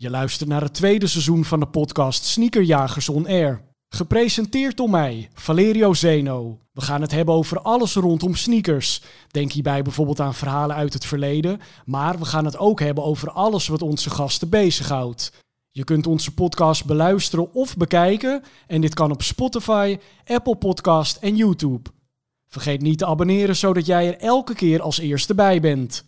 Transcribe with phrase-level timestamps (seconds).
[0.00, 3.62] Je luistert naar het tweede seizoen van de podcast Sneakerjagers On Air.
[3.88, 6.58] Gepresenteerd door mij, Valerio Zeno.
[6.72, 9.02] We gaan het hebben over alles rondom sneakers.
[9.30, 13.30] Denk hierbij bijvoorbeeld aan verhalen uit het verleden, maar we gaan het ook hebben over
[13.30, 15.32] alles wat onze gasten bezighoudt.
[15.70, 21.36] Je kunt onze podcast beluisteren of bekijken en dit kan op Spotify, Apple Podcast en
[21.36, 21.90] YouTube.
[22.48, 26.04] Vergeet niet te abonneren zodat jij er elke keer als eerste bij bent.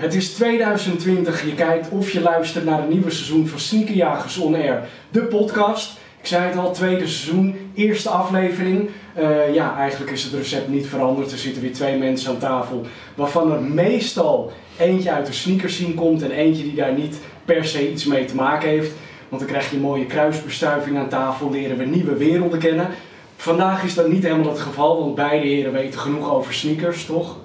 [0.00, 1.44] Het is 2020.
[1.44, 5.98] Je kijkt of je luistert naar een nieuwe seizoen van Sneakerjagers On Air, de podcast.
[6.20, 8.88] Ik zei het al, tweede seizoen, eerste aflevering.
[9.18, 11.32] Uh, ja, eigenlijk is het recept niet veranderd.
[11.32, 16.22] Er zitten weer twee mensen aan tafel, waarvan er meestal eentje uit de sneakerscene komt
[16.22, 18.92] en eentje die daar niet per se iets mee te maken heeft.
[19.28, 22.88] Want dan krijg je een mooie kruisbestuiving aan tafel, leren we nieuwe werelden kennen.
[23.36, 27.36] Vandaag is dat niet helemaal het geval, want beide heren weten genoeg over sneakers, toch?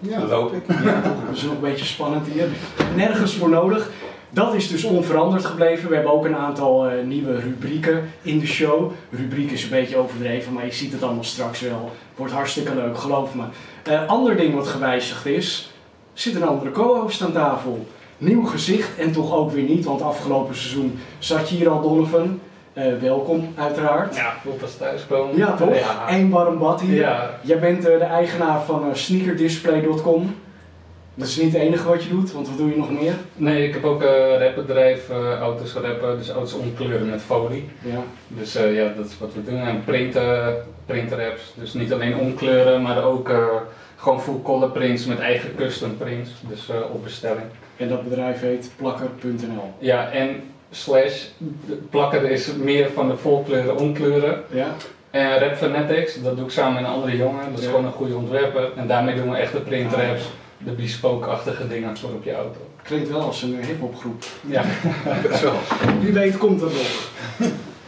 [0.00, 0.62] Ja, dat hoop ik.
[0.84, 2.48] Ja, dat is nog een beetje spannend hier.
[2.94, 3.90] Nergens voor nodig.
[4.30, 5.88] Dat is dus onveranderd gebleven.
[5.88, 8.92] We hebben ook een aantal uh, nieuwe rubrieken in de show.
[9.10, 11.90] Rubriek is een beetje overdreven, maar je ziet het allemaal straks wel.
[12.16, 13.42] Wordt hartstikke leuk, geloof me.
[13.88, 15.72] Uh, ander ding wat gewijzigd is,
[16.12, 17.86] zit een andere co-host aan tafel.
[18.18, 22.40] Nieuw gezicht en toch ook weer niet, want afgelopen seizoen zat je hier al Donovan.
[22.78, 24.16] Uh, welkom, uiteraard.
[24.16, 25.36] Ja, voelt als thuiskomen.
[25.36, 25.78] Ja, toch?
[25.78, 26.04] Ja.
[26.08, 26.94] Eén warm bad hier.
[26.94, 27.38] Ja.
[27.42, 30.34] Jij bent uh, de eigenaar van uh, sneakerdisplay.com.
[31.14, 33.12] Dat is niet het enige wat je doet, want wat doe je nog meer?
[33.36, 35.08] Nee, ik heb ook een rapbedrijf,
[35.40, 37.68] auto's rappen, dus auto's omkleuren met folie.
[37.82, 38.02] Ja.
[38.28, 39.60] Dus ja, dat is wat we doen.
[39.60, 41.52] En printen, printerapps.
[41.54, 43.30] Dus niet alleen omkleuren, maar ook
[43.96, 46.30] gewoon full color prints met eigen custom prints.
[46.48, 47.46] Dus op bestelling.
[47.76, 49.74] En dat bedrijf heet plakker.nl.
[49.78, 50.42] Ja, en
[50.76, 51.22] slash
[51.90, 54.42] plakken is meer van de volkleuren omkleuren.
[54.50, 54.66] Ja.
[55.10, 57.44] En Rap Fanatics, dat doe ik samen met een andere jongen.
[57.50, 57.70] Dat is Ja.
[57.70, 58.68] gewoon een goede ontwerper.
[58.76, 60.22] En daarmee doen we echte printraps,
[60.58, 62.58] de bespoke-achtige dingen voor op je auto.
[62.82, 64.24] Klinkt wel als een hip-hopgroep.
[64.46, 64.62] Ja,
[65.22, 65.52] Dat is wel.
[66.00, 67.10] Wie weet komt dat nog.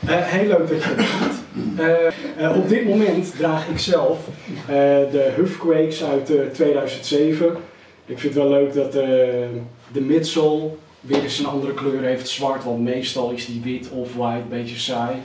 [0.06, 1.86] Eh, heel leuk dat je dat doet.
[1.86, 4.18] Eh, eh, op dit moment draag ik zelf
[4.66, 4.74] eh,
[5.10, 7.46] de Huffquakes uit eh, 2007.
[8.06, 9.08] Ik vind het wel leuk dat eh,
[9.92, 10.70] de midsole
[11.00, 14.48] weer eens een andere kleur heeft, zwart, want meestal is die wit of white, een
[14.48, 15.16] beetje saai.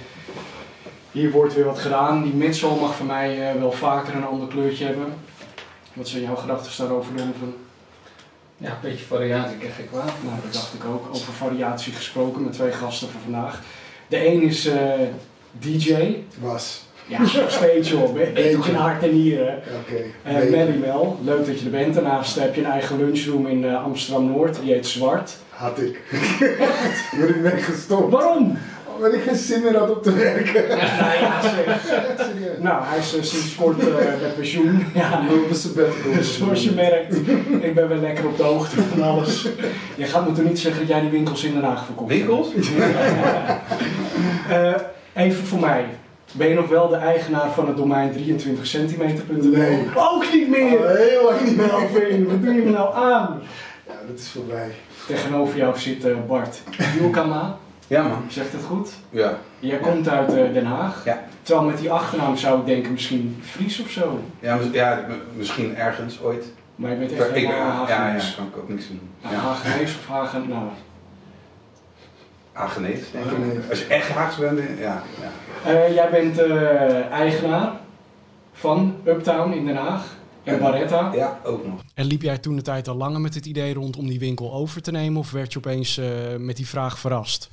[1.12, 2.24] Hier wordt weer wat gedaan.
[2.24, 5.14] Die midsole mag voor mij eh, wel vaker een ander kleurtje hebben.
[5.94, 7.54] Wat zijn jouw gedachten daarover, Donovan?
[8.58, 10.12] ja een beetje variatie, krijg ik kwaad.
[10.24, 11.08] Nou, dat dacht ik ook.
[11.14, 13.62] Over variatie gesproken met twee gasten voor vandaag.
[14.08, 15.00] De een is eh,
[15.52, 16.16] DJ.
[16.40, 16.82] Was.
[17.08, 17.92] Ja, nog steeds.
[18.34, 19.56] Ik doe geen hart en nieren.
[19.82, 20.02] Oké.
[20.24, 21.94] Eh Nee, Mary Mel, leuk dat je er bent.
[21.94, 24.60] Daarnaast heb je een eigen lunchroom in eh, Amsterdam-Noord.
[24.62, 25.36] Die heet Zwart.
[25.50, 26.00] Had ik.
[27.20, 28.12] ben ik mee gestopt.
[28.12, 28.58] Waarom?
[28.96, 30.68] Omdat ik geen zin meer had om te werken.
[30.68, 31.82] Nou ja, zeg.
[32.18, 32.58] Serieus.
[32.60, 33.86] Nou, hij is eh, sinds kort eh
[34.22, 34.86] met pensioen.
[34.94, 36.24] Ja, sabbatical.
[36.24, 37.16] zoals je merkt.
[37.64, 39.48] Ik ben weer lekker op de hoogte van alles.
[39.96, 42.10] Je gaat me toch niet zeggen dat jij die winkels in Den Haag verkocht?
[42.10, 42.48] Winkels?
[44.50, 44.74] Eh,
[45.14, 45.86] even voor mij.
[46.34, 49.50] Ben je nog wel de eigenaar van het domein 23cm.nl?
[49.50, 49.86] Nee.
[49.96, 50.88] Ook niet meer!
[50.88, 51.66] Al heel lang niet meer.
[51.68, 53.42] Melvin, wat doe je me nou aan?
[53.88, 54.72] Ja, dat is voorbij.
[55.08, 56.62] Tegenover jou zit eh, Bart
[57.00, 57.58] Wielkama.
[57.88, 58.24] Ja, man.
[58.28, 58.90] Zegt het goed?
[59.10, 59.38] Ja.
[59.60, 61.02] Jij komt uit eh, Den Haag.
[61.06, 61.24] Ja.
[61.42, 64.20] Terwijl met die achternaam zou ik denken misschien Fries of zo.
[64.40, 65.06] Ja, mis- ja,
[65.36, 66.46] misschien ergens ooit.
[66.76, 68.36] Maar je bent echt Ver- ik, helemaal ja, ja, Hagenees.
[68.36, 69.02] kan ik ook niks doen.
[69.22, 69.40] Nou, Ja.
[69.42, 70.46] Hagenees of Hagen...
[72.54, 73.12] Hagenees.
[73.12, 73.70] denk ik.
[73.70, 75.04] Als je echt Haags bent, ja.
[75.22, 75.32] ja.
[75.72, 77.80] Eh, jij bent eh, eigenaar
[78.52, 80.16] van Uptown in Den Haag.
[80.44, 81.12] En Barretta.
[81.16, 81.82] Ja, ook nog.
[81.94, 84.54] En liep jij toen de tijd al langer met het idee rond om die winkel
[84.54, 85.20] over te nemen?
[85.20, 87.50] Of werd je opeens eh, met die vraag verrast?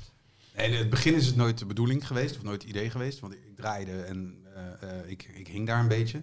[0.56, 3.20] Nee, in het begin is het nooit de bedoeling geweest, of nooit het idee geweest.
[3.20, 6.22] Want ik draaide en eh, eh, ik, ik hing daar een beetje.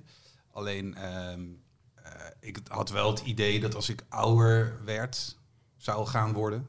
[0.51, 1.41] Alleen, ehm,
[1.95, 5.37] eh, ik had wel het idee dat als ik ouder werd,
[5.77, 6.67] zou gaan worden.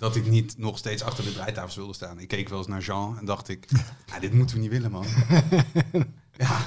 [0.00, 2.18] Dat ik niet nog steeds achter de draaitafels wilde staan.
[2.18, 3.68] Ik keek wel eens naar Jean en dacht ik,
[4.12, 5.06] "Ah, dit moeten we niet willen, man.
[6.36, 6.66] ja.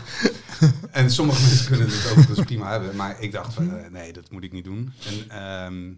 [0.91, 2.95] En sommige mensen kunnen het overigens prima hebben.
[2.95, 4.93] Maar ik dacht van, eh, nee, dat moet ik niet doen.
[5.05, 5.89] En ehm,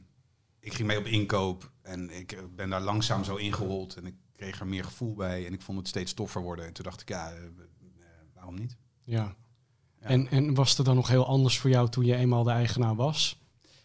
[0.59, 3.95] ik ging mee op inkoop en ik eh, ben daar langzaam zo ingerold.
[3.95, 6.65] En ik kreeg er meer gevoel bij en ik vond het steeds toffer worden.
[6.65, 7.37] En toen dacht ik, ja, eh,
[8.33, 8.77] waarom niet?
[9.03, 9.35] Ja.
[10.01, 10.07] Ja.
[10.07, 12.95] En, en was het dan nog heel anders voor jou toen je eenmaal de eigenaar
[12.95, 13.39] was?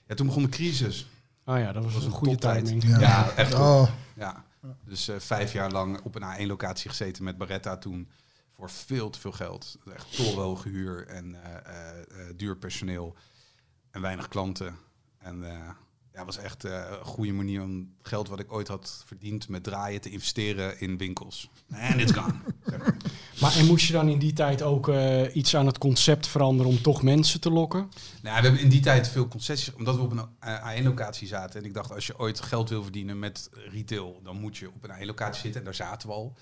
[0.06, 1.06] Ja, toen begon de crisis.
[1.50, 2.84] Ah ja, dat was, was een een goede timing.
[2.84, 2.98] Ja.
[3.00, 3.60] Ja, echt top.
[3.60, 4.44] Oh, Ja.
[4.84, 8.08] Dus eh, vijf jaar lang op een A1-locatie gezeten met Barretta toen.
[8.56, 9.78] Voor veel te veel geld.
[9.94, 13.16] Echt torenhoge huur en eh, eh, eh, duur personeel.
[13.90, 14.76] En weinig klanten.
[15.18, 15.68] En eh,
[16.14, 19.62] ja, was echt eh, een goede manier om geld wat ik ooit had verdiend met
[19.62, 21.50] draaien te investeren in winkels.
[21.68, 22.34] En it's gone.
[22.66, 22.96] zeg maar.
[23.40, 26.72] Maar en moest je dan in die tijd ook eh, iets aan het concept veranderen
[26.72, 27.90] om toch mensen te lokken?
[28.22, 30.28] Nou, we hebben in die tijd veel concessies, omdat we op een
[30.82, 31.60] A1-locatie zaten.
[31.60, 34.84] En ik dacht, als je ooit geld wil verdienen met retail, dan moet je op
[34.84, 35.60] een A1-locatie zitten.
[35.60, 36.36] En daar zaten we al.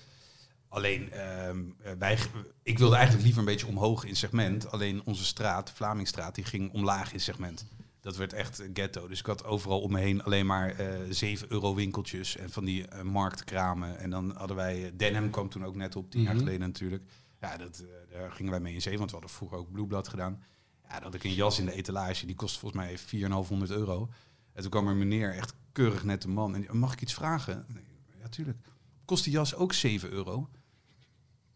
[0.69, 2.17] Alleen, ehm, eh, wij,
[2.63, 4.71] ik wilde eigenlijk liever een beetje omhoog in segment.
[4.71, 7.65] Alleen onze straat, Vlamingstraat, die ging omlaag in segment.
[8.01, 9.07] Dat werd echt een ghetto.
[9.07, 12.65] Dus ik had overal om me heen alleen maar eh 7 euro winkeltjes en van
[12.65, 13.97] die eh, marktkramen.
[13.99, 16.43] En dan hadden wij, eh, Denham kwam toen ook net op, tien jaar Mhm.
[16.43, 17.03] geleden natuurlijk.
[17.41, 20.43] Ja, dat, daar gingen wij mee in zee, want we hadden vroeger ook Blueblad gedaan.
[20.83, 24.09] Ja, dan had ik een jas in de etalage, die kost volgens mij 4,500 euro.
[24.53, 26.55] En toen kwam er een meneer, echt keurig nette man.
[26.55, 27.65] En die, mag ik iets vragen?
[27.73, 27.83] Nee,
[28.21, 28.57] ja, tuurlijk.
[29.05, 30.49] Kost die jas ook 7 euro?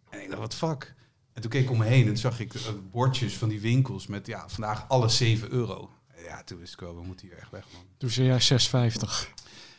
[0.10, 0.96] En ik dacht, wat fuck?
[1.34, 2.54] En toen keek ik om me heen en zag ik
[2.92, 5.92] bordjes van die winkels met, ja, vandaag alles 7 euro.
[6.24, 7.86] Ja, toen wist ik wel, we moeten hier echt weg, man.
[7.98, 9.00] Toen zei jij 6,50.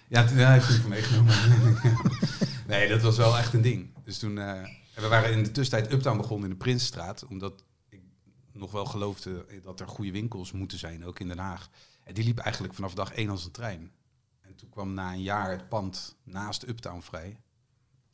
[0.08, 1.35] Ja, toen heeft hij meegenomen.
[2.67, 3.94] nee, dat was wel echt een ding.
[4.05, 8.00] Dus toen, en we waren in de tussentijd Uptown begonnen in de Prinsenstraat, omdat ik
[8.52, 11.70] nog wel geloofde dat er goede winkels moeten zijn, ook in Den Haag.
[12.05, 13.93] En die liep eigenlijk vanaf dag één als een trein.
[14.41, 17.41] En toen kwam na een jaar het pand naast Uptown vrij.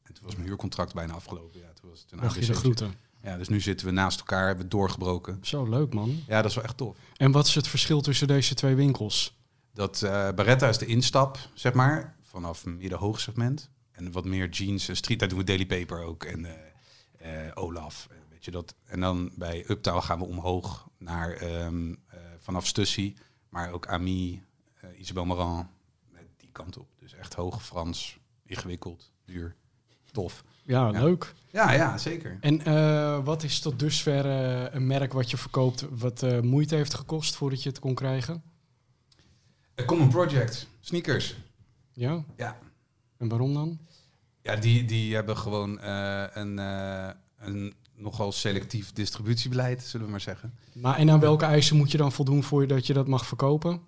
[0.02, 1.60] En toen was mijn huurcontract bijna afgelopen.
[1.60, 2.94] Ja, toen was het een Mag je de groeten.
[3.22, 5.38] Ja, dus nu zitten we naast elkaar, hebben we doorgebroken.
[5.42, 6.22] Zo leuk man.
[6.26, 6.96] Ja, dat is wel echt tof.
[7.16, 9.38] En wat is het verschil tussen deze twee winkels?
[9.74, 13.70] Dat eh Baretta is de instap, zeg maar, vanaf midden-hoog segment.
[13.92, 15.18] En wat meer jeans en street.
[15.18, 18.08] Daar doen we Daily Paper ook en eh, eh, Olaf.
[18.30, 18.74] Weet je dat.
[18.84, 23.14] En dan bij Uptown gaan we omhoog naar ehm, eh, vanaf Stussy,
[23.48, 24.42] maar ook Ami,
[24.96, 25.66] Isabel Marant,
[26.36, 26.88] die kant op.
[26.98, 29.56] Dus echt hoog Frans, ingewikkeld, duur,
[30.12, 30.44] tof.
[30.64, 31.00] Ja, Ja.
[31.00, 31.34] leuk.
[31.52, 32.38] Ja, ja, zeker.
[32.40, 36.74] En eh, wat is tot dusver eh, een merk wat je verkoopt wat eh, moeite
[36.74, 38.42] heeft gekost voordat je het kon krijgen?
[39.80, 41.36] A Common Project, sneakers.
[41.92, 42.24] Ja?
[42.36, 42.58] Ja.
[43.16, 43.78] En waarom dan?
[44.42, 46.58] Ja, die, die hebben gewoon een,
[47.38, 50.54] een nogal selectief distributiebeleid, zullen we maar zeggen.
[50.72, 53.80] Maar en aan welke eisen moet je dan voldoen voordat je dat mag verkopen?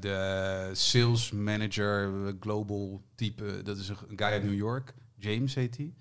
[0.00, 4.94] De sales manager, global type, dat is een guy uit New York.
[5.18, 5.92] James heet hij.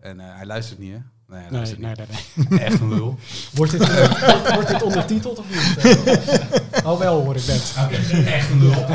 [0.00, 0.98] En eh, hij luistert niet, hè?
[1.28, 2.48] Nee, hij Nee, luistert nee, niet.
[2.50, 2.58] nee, nee.
[2.68, 3.18] Echt een lul.
[3.54, 5.96] Wordt dit, wordt, wordt dit ondertiteld of niet?
[6.86, 7.74] oh wel, hoor ik net.
[8.26, 8.86] Echt een lul.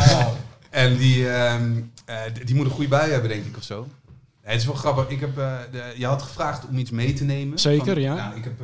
[0.70, 3.88] En die, ehm, eh, die- die moet een goede bui hebben, denk ik, of zo.
[4.42, 5.10] Het is wel grappig.
[5.10, 7.60] Ik heb, eh, de, je had gevraagd om iets mee te nemen.
[7.60, 8.16] Zeker, ja.
[8.16, 8.60] Nou, ik heb...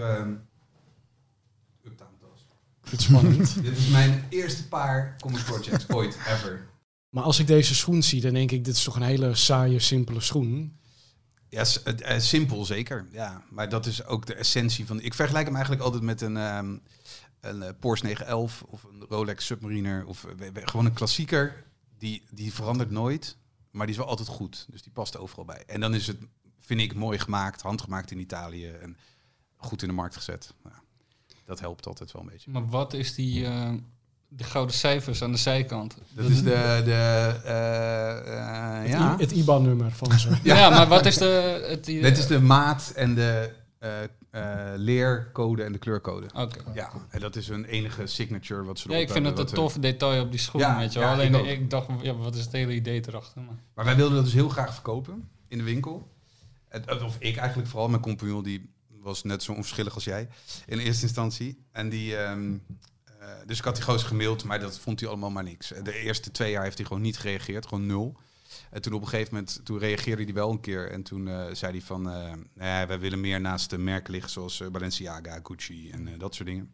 [2.83, 3.63] Ik vind het spannend.
[3.63, 6.67] Dit is mijn eerste paar comic projects ooit, ever.
[7.09, 9.79] maar als ik deze schoen zie, dan denk ik, dit is toch een hele saaie,
[9.79, 10.77] simpele schoen.
[11.55, 13.07] Ja, eh, simpel zeker.
[13.11, 15.01] Ja, maar dat is ook de essentie van.
[15.01, 16.77] Ik vergelijk hem eigenlijk altijd met een, ehm,
[17.39, 21.63] een eh, Porsche 911 of een Rolex Submariner of eh, gewoon een klassieker.
[21.97, 23.37] Die, die verandert nooit,
[23.71, 24.65] maar die is wel altijd goed.
[24.69, 25.63] Dus die past overal bij.
[25.67, 26.17] En dan is het,
[26.59, 28.97] vind ik, mooi gemaakt, handgemaakt in Italië en
[29.55, 30.53] goed in de markt gezet.
[30.63, 30.81] Ja,
[31.45, 32.51] dat helpt altijd wel een beetje.
[32.51, 33.47] Maar wat is die,
[34.35, 35.97] de gouden cijfers aan de zijkant?
[36.13, 39.13] Dat is de, de eh, eh, Het, ja.
[39.13, 40.29] I- het IBAN-nummer van ze.
[40.43, 41.65] Ja, maar wat is de...
[41.69, 46.25] Het, die- Dit is de maat en de eh, eh, leercode en de kleurcode.
[46.35, 46.59] Oké.
[46.73, 49.55] Ja, en dat is hun enige signature wat ze Ja, erop ik vind het een
[49.55, 51.07] tof detail op die schoen, Ja, weet je wel.
[51.07, 53.41] ja, Alleen ik dacht, ja, wat is het hele idee erachter?
[53.41, 53.49] Maar.
[53.51, 56.07] eh, Maar wij wilden dat dus heel graag verkopen in de winkel.
[56.67, 58.69] Het- Of ik eigenlijk vooral, mijn compagnon die
[59.01, 60.27] was net zo onverschillig als jij
[60.65, 61.63] in eerste instantie.
[61.71, 62.57] En die, ehm, eh,
[63.45, 65.73] dus ik had die gozer gemaild, maar dat vond hij allemaal maar niks.
[65.83, 68.17] De eerste twee jaar heeft hij gewoon niet gereageerd, gewoon nul.
[68.71, 70.91] En toen op een gegeven moment, toen reageerde hij wel een keer.
[70.91, 74.31] En toen eh, zei hij van, eh nee, wij willen meer naast de merken liggen
[74.31, 76.73] zoals eh, Balenciaga, Gucci en eh, dat soort dingen.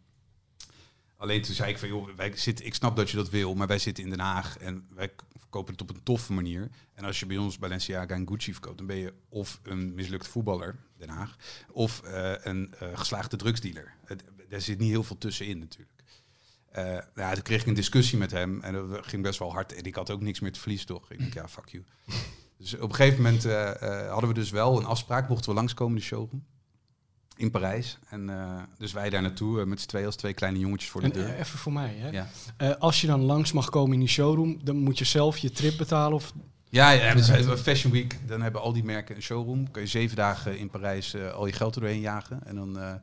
[1.22, 3.68] Alleen toen zei ik van, joh, wij zitten, ik snap dat je dat wil, maar
[3.68, 5.12] wij zitten in Den Haag en wij
[5.52, 6.70] verkopen het op een toffe manier.
[6.94, 10.28] En als je bij ons Balenciaga en Gucci verkoopt, dan ben je of een mislukt
[10.28, 11.36] voetballer, Den Haag,
[11.72, 13.94] of eh, een eh, geslaagde drugsdealer.
[14.50, 16.01] Er zit niet heel veel tussenin natuurlijk.
[16.72, 19.74] Eh ja, toen kreeg ik een discussie met hem en dat ging best wel hard.
[19.74, 21.12] En ik had ook niks meer te verliezen, toch?
[21.12, 21.84] Ik denk, ja, fuck you.
[22.58, 25.56] Dus op een gegeven moment eh, eh, hadden we dus wel een afspraak, mochten we
[25.56, 26.44] langskomen in de showroom.
[27.38, 28.00] In Parijs.
[28.10, 31.08] En eh, dus wij daar naartoe met z'n twee als twee kleine jongetjes voor de
[31.08, 31.30] En, deur.
[31.30, 32.10] eh, even voor mij, hè.
[32.10, 32.28] Ja.
[32.58, 35.52] Eh, als je dan langs mag komen in die showroom, dan moet je zelf je
[35.52, 36.16] trip betalen.
[36.16, 36.34] Of...
[36.70, 37.30] Ja, ja dus,
[37.62, 39.72] Fashion Week, dan hebben al die merken een showroom.
[39.72, 42.46] Kun je zeven dagen in Parijs al je geld er doorheen jagen.
[42.46, 43.00] En dan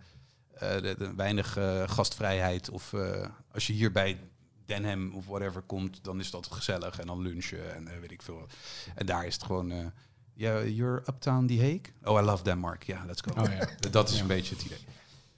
[0.59, 2.71] de, de weinig eh, gastvrijheid.
[2.71, 4.21] Of eh, als je hier bij
[4.65, 6.99] Denham of whatever komt, dan is dat gezellig.
[7.01, 8.47] En dan lunchen en eh, weet ik veel.
[8.95, 9.71] En daar is het gewoon...
[9.71, 9.87] eh
[10.35, 11.81] yeah, you're uptown The Hague?
[12.05, 12.83] Oh, I love Denmark.
[12.83, 13.41] Ja, let's go.
[13.43, 13.69] Oh, ja.
[13.91, 14.21] Dat is Ja.
[14.21, 14.79] een beetje het idee.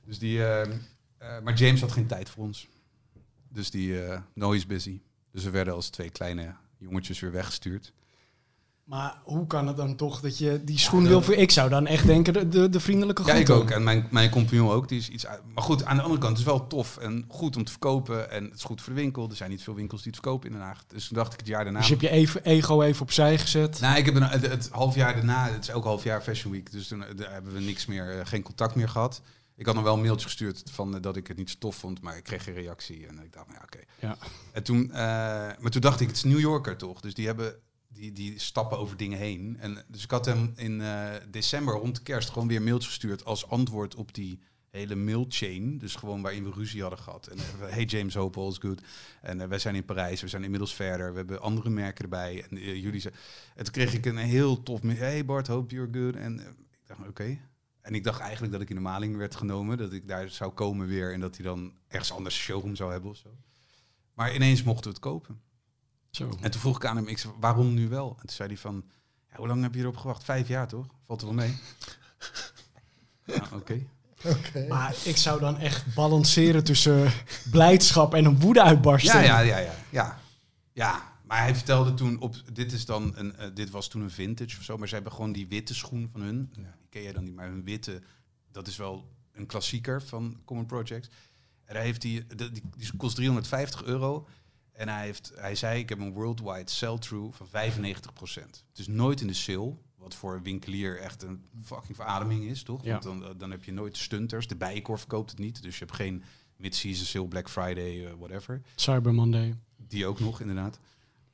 [0.05, 0.63] Dus die, eh,
[1.19, 2.69] eh, maar James had geen tijd voor ons.
[3.49, 5.01] Dus die, eh no, he's busy.
[5.33, 7.93] Dus we werden als twee kleine jongetjes weer weggestuurd.
[8.91, 11.23] Maar hoe kan het dan toch dat je die schoen wil...
[11.23, 11.35] Voor...
[11.35, 13.71] Ik zou dan echt denken, de, de, de vriendelijke Ja, ik ook.
[13.71, 14.89] En mijn, mijn compagnon ook.
[14.89, 17.25] Die is iets uit- Maar goed, aan de andere kant, het is wel tof en
[17.29, 18.31] goed om te verkopen.
[18.31, 19.29] En het is goed voor de winkel.
[19.31, 20.85] Er zijn niet veel winkels die het verkopen in Den Haag.
[20.87, 21.79] Dus toen dacht ik het jaar daarna...
[21.79, 23.81] Dus je hebt je even, ego even opzij gezet.
[23.81, 26.53] Nou, ik heb een, het, het half jaar daarna, het is ook half jaar Fashion
[26.53, 29.21] Week, dus toen eh, daar hebben we niks meer, eh, geen contact meer gehad.
[29.57, 31.77] Ik had nog wel een mailtje gestuurd van eh, dat ik het niet zo tof
[31.77, 34.07] vond, maar ik kreeg geen reactie en ik dacht, nou ja, oké.
[34.07, 34.17] Ja.
[34.53, 34.89] En toen,
[35.61, 37.55] maar toen dacht ik, het is New Yorker toch, dus die hebben,
[37.93, 39.57] die, die stappen over dingen heen.
[39.59, 43.49] En dus ik had hem in eh, december rond kerst gewoon weer mailtje gestuurd als
[43.49, 47.27] antwoord op die hele mailchain, dus gewoon waarin we ruzie hadden gehad.
[47.27, 48.81] En eh, hey James, hope all's good.
[49.21, 52.45] En eh, wij zijn in Parijs, we zijn inmiddels verder, we hebben andere merken erbij.
[52.51, 53.15] En jullie zijn
[53.55, 54.83] en toen kreeg ik een heel tof.
[54.83, 56.17] Hey Bart, hope you're good.
[56.17, 56.39] En
[56.71, 57.39] ik dacht, oké.
[57.81, 59.79] En ik dacht eigenlijk dat ik in de maling werd genomen.
[59.79, 61.13] Dat ik daar zou komen weer.
[61.13, 63.29] En dat hij dan ergens anders showroom zou hebben of zo.
[64.15, 65.41] Maar ineens mochten we het kopen.
[66.11, 66.37] Zo.
[66.41, 68.09] En toen vroeg ik aan hem, ik zei, waarom nu wel?
[68.11, 68.85] En toen zei hij van,
[69.31, 70.25] ja, hoe lang heb je erop gewacht?
[70.25, 70.87] Vijf jaar toch?
[71.07, 71.57] Valt er wel mee?
[73.37, 73.87] ja, oké.
[74.25, 74.67] Oké.
[74.69, 77.13] Maar ik zou dan echt balanceren tussen
[77.51, 79.13] blijdschap en een woedeuitbarsting.
[79.15, 80.21] Ja, ja, ja, ja, ja.
[80.73, 84.11] Ja, maar hij vertelde toen op, dit is dan een, eh, dit was toen een
[84.11, 86.49] vintage of zo, maar ze hebben gewoon die witte schoen van hun.
[86.53, 88.03] Die ken jij dan niet, maar hun witte,
[88.53, 91.09] dat is wel een klassieker van Common Projects.
[91.65, 94.29] En hij heeft die, de- die, die kost 350 euro.
[94.81, 97.53] En hij, heeft, hij zei, ik heb een worldwide sell-through van 95%.
[98.69, 102.63] Het is nooit in de sale, wat voor een winkelier echt een fucking verademing is,
[102.63, 102.85] toch?
[102.85, 102.91] Ja.
[102.91, 104.47] Want dan, eh, dan heb je nooit stunters.
[104.47, 106.23] De Bijenkorf koopt het niet, dus je hebt geen
[106.57, 108.63] mid-season sale, Black Friday, eh, whatever.
[108.75, 109.55] Cyber Monday.
[109.77, 110.79] Die ook nog, inderdaad.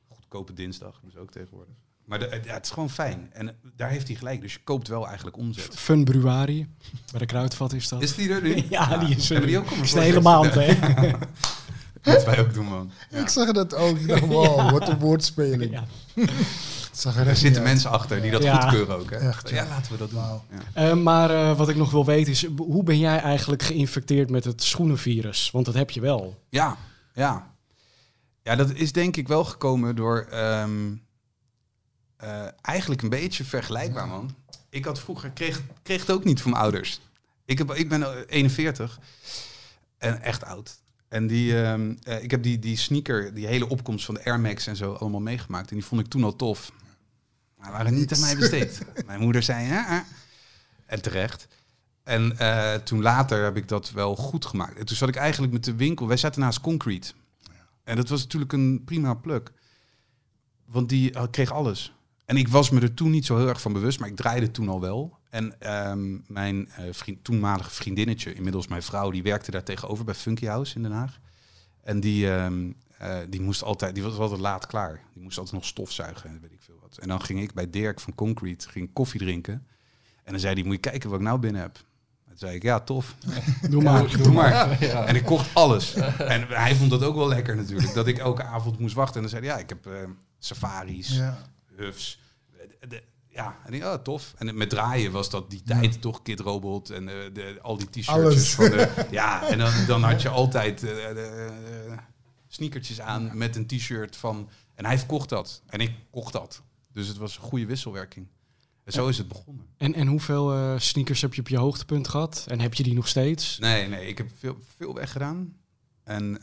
[0.09, 1.75] Goedkope dinsdag, dus ook tegenwoordig.
[2.05, 3.29] Maar de, ja, het is gewoon fijn.
[3.33, 4.41] En eh, daar heeft hij gelijk.
[4.41, 5.77] Dus je koopt wel eigenlijk omzet.
[5.77, 6.69] Fun Bruari.
[7.11, 8.03] Bij de Kruidvat is dat.
[8.03, 8.65] Is die er nu?
[8.71, 9.37] Ja, die is er.
[9.37, 10.75] Hebben die ook is de hele maand, hè?
[12.13, 12.91] Dat wij ook doen, man.
[13.11, 13.99] Ik zag dat ook.
[13.99, 15.71] Ik dacht, wow, wat een woordspeling.
[15.73, 15.85] Ja.
[16.93, 17.71] Zag er Er zitten uit.
[17.73, 18.61] mensen achter die dat Ja.
[18.61, 19.11] goedkeuren ook.
[19.11, 19.17] Hè?
[19.17, 19.57] Echt, ja.
[19.63, 19.69] ja.
[19.69, 20.21] laten we dat doen.
[20.75, 24.45] Eh, maar eh, wat ik nog wil weten is, hoe ben jij eigenlijk geïnfecteerd met
[24.45, 25.51] het schoenenvirus?
[25.51, 26.43] Want dat heb je wel.
[26.49, 26.77] Ja,
[27.15, 27.55] ja.
[28.43, 30.95] Ja, dat is denk ik wel gekomen door ehm,
[32.17, 34.35] eh, eigenlijk een beetje vergelijkbaar, man.
[34.71, 37.01] Ik had vroeger, kreeg, kreeg het ook niet van mijn ouders.
[37.45, 38.99] Ik, heb, ik ben eh, 41
[39.99, 40.79] en echt oud.
[41.09, 44.41] En die, ehm, eh, ik heb die, die sneaker, die hele opkomst van de Air
[44.41, 45.71] Max en zo allemaal meegemaakt.
[45.71, 46.73] En die vond ik toen al tof.
[47.57, 48.81] Maar waren niet aan mij besteed.
[49.07, 50.05] Mijn moeder zei, ja,
[50.87, 51.49] en terecht.
[52.03, 54.79] En eh, toen later heb ik dat wel goed gemaakt.
[54.79, 56.07] En toen zat ik eigenlijk met de winkel.
[56.07, 57.13] Wij zaten naast Concrete.
[57.85, 59.53] En dat was natuurlijk een prima pluk.
[60.65, 61.95] Want die eh, kreeg alles.
[62.25, 64.51] En ik was me er toen niet zo heel erg van bewust, maar ik draaide
[64.51, 65.19] toen al wel.
[65.37, 70.15] En ehm, mijn eh, vriend, toenmalige vriendinnetje, inmiddels mijn vrouw, die werkte daar tegenover bij
[70.15, 71.19] Funky House in Den Haag.
[71.83, 75.01] En die, ehm, eh, die moest altijd, die was altijd laat klaar.
[75.13, 76.99] Die moest altijd nog stofzuigen en weet ik veel wat.
[76.99, 79.67] En dan ging ik bij Dirk van Concrete ging koffie drinken.
[80.25, 81.77] En dan zei hij, moet je kijken wat ik nou binnen heb.
[81.77, 83.15] En toen zei ik, ja, tof.
[83.71, 84.17] Doe maar.
[84.23, 84.81] Doe maar.
[85.09, 85.95] En ik kocht alles.
[85.95, 87.95] En hij vond dat ook wel lekker natuurlijk.
[87.95, 89.15] Dat ik elke avond moest wachten.
[89.15, 89.93] En dan zei hij, ja, ik heb eh,
[90.39, 91.21] safaris.
[91.77, 92.21] Hufs.
[92.53, 93.03] De- de-
[93.37, 94.35] ja, en ik, oh, tof.
[94.39, 97.87] En met draaien was dat die tijd toch Kid Robot en eh, de, al die
[97.91, 98.09] t-shirts.
[98.09, 98.55] Alles.
[98.55, 101.99] van de Ja, en dan, dan had je altijd de, eh,
[102.49, 104.49] sneakertjes aan met een t-shirt van...
[104.75, 105.63] En hij verkocht dat.
[105.67, 106.63] En ik kocht dat.
[106.93, 108.27] Dus het was een goede wisselwerking.
[108.85, 109.67] En zo is het begonnen.
[109.77, 112.45] En, en hoeveel sneakers heb je op je hoogtepunt gehad?
[112.49, 113.59] En heb je die nog steeds?
[113.59, 115.57] Nee, nee, ik heb veel, veel weggedaan.
[116.05, 116.39] En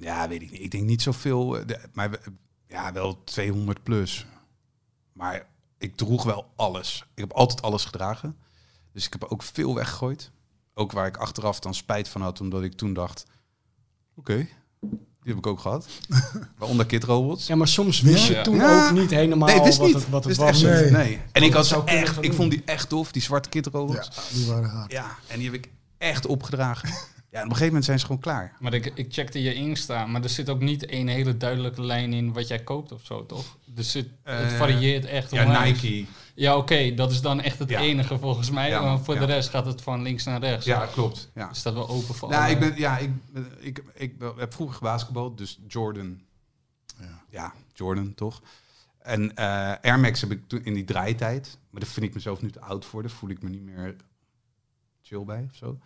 [0.00, 0.60] ja, weet ik niet.
[0.60, 2.18] Ik denk niet zoveel, de- maar
[2.66, 4.26] ja, wel 200 plus.
[5.12, 5.46] Maar
[5.86, 7.04] ik droeg wel alles.
[7.14, 8.36] Ik heb altijd alles gedragen.
[8.92, 10.30] Dus ik heb ook veel weggegooid.
[10.74, 13.24] Ook waar ik achteraf dan spijt van had, omdat ik toen dacht...
[14.16, 14.36] Oké,
[14.80, 15.86] die heb ik ook gehad.
[16.58, 17.46] Waaronder Kid Robots.
[17.46, 18.42] Ja, maar soms wist je Ja.
[18.42, 18.86] toen Ja.
[18.86, 19.96] ook niet helemaal Nee, wist wat niet.
[19.96, 20.62] het, wat het Wist was.
[20.62, 20.82] echt Nee.
[20.82, 20.92] niet.
[20.92, 21.20] Nee.
[21.32, 24.08] En ik, had kunnen echt, ik vond die echt tof, die zwarte Kid Robots.
[24.16, 24.92] ja, die waren hard.
[24.92, 26.88] Ja, en die heb ik echt opgedragen.
[27.36, 28.56] Ja, op een gegeven moment zijn ze gewoon klaar.
[28.60, 32.12] Maar ik, ik checkte je Insta, maar er zit ook niet één hele duidelijke lijn
[32.12, 33.56] in wat jij koopt of zo, toch?
[33.64, 35.82] Dus het, het Eh, varieert echt Ja, onwijs.
[35.82, 36.10] Nike.
[36.34, 37.80] Ja, oké, dat is dan echt het Ja.
[37.80, 38.68] enige volgens mij.
[38.68, 39.20] Ja, maar voor ja.
[39.20, 40.66] de rest gaat het van links naar rechts.
[40.66, 41.30] Ja, klopt.
[41.34, 41.50] Ja.
[41.50, 44.32] Is dat wel open voor Nou, alle- ik, ben, ja, ik, ben- ik, ik, ben-
[44.36, 46.20] heb vroeger gebasketbald, dus Jordan.
[47.00, 47.22] Ja.
[47.30, 48.42] Ja, Jordan toch.
[48.98, 51.58] En eh Air Max heb ik toen in die draaitijd.
[51.70, 53.02] Maar daar vind ik mezelf nu te oud voor.
[53.02, 53.96] Daar voel ik me niet meer
[55.02, 55.78] chill bij of zo.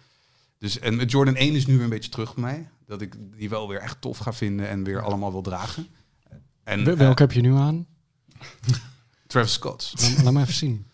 [0.60, 2.68] Dus, en met Jordan 1 is nu weer een beetje terug bij mij.
[2.86, 5.86] Dat ik die wel weer echt tof ga vinden en weer allemaal wil dragen.
[6.64, 7.86] En Wel- Welke heb je nu aan?
[8.38, 8.74] eh,
[9.26, 9.92] Travis Scott.
[10.00, 10.86] Laat, laat me even zien.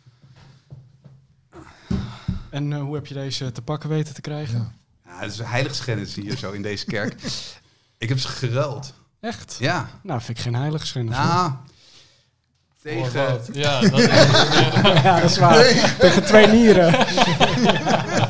[2.50, 4.58] En eh, hoe heb je deze te pakken weten te krijgen?
[4.58, 5.10] Ja.
[5.12, 7.14] Ja, het is een heiligschennis hier zo in deze kerk.
[7.98, 8.94] ik heb ze geruild.
[9.20, 9.56] Echt?
[9.60, 9.88] Ja.
[10.02, 11.16] Nou, vind ik geen heiligschennis.
[11.16, 13.48] Nou, Oh, tegen wat?
[13.52, 14.04] Ja, dat is...
[15.02, 15.96] ja, dat is waar.
[15.98, 16.92] Tegen twee nieren.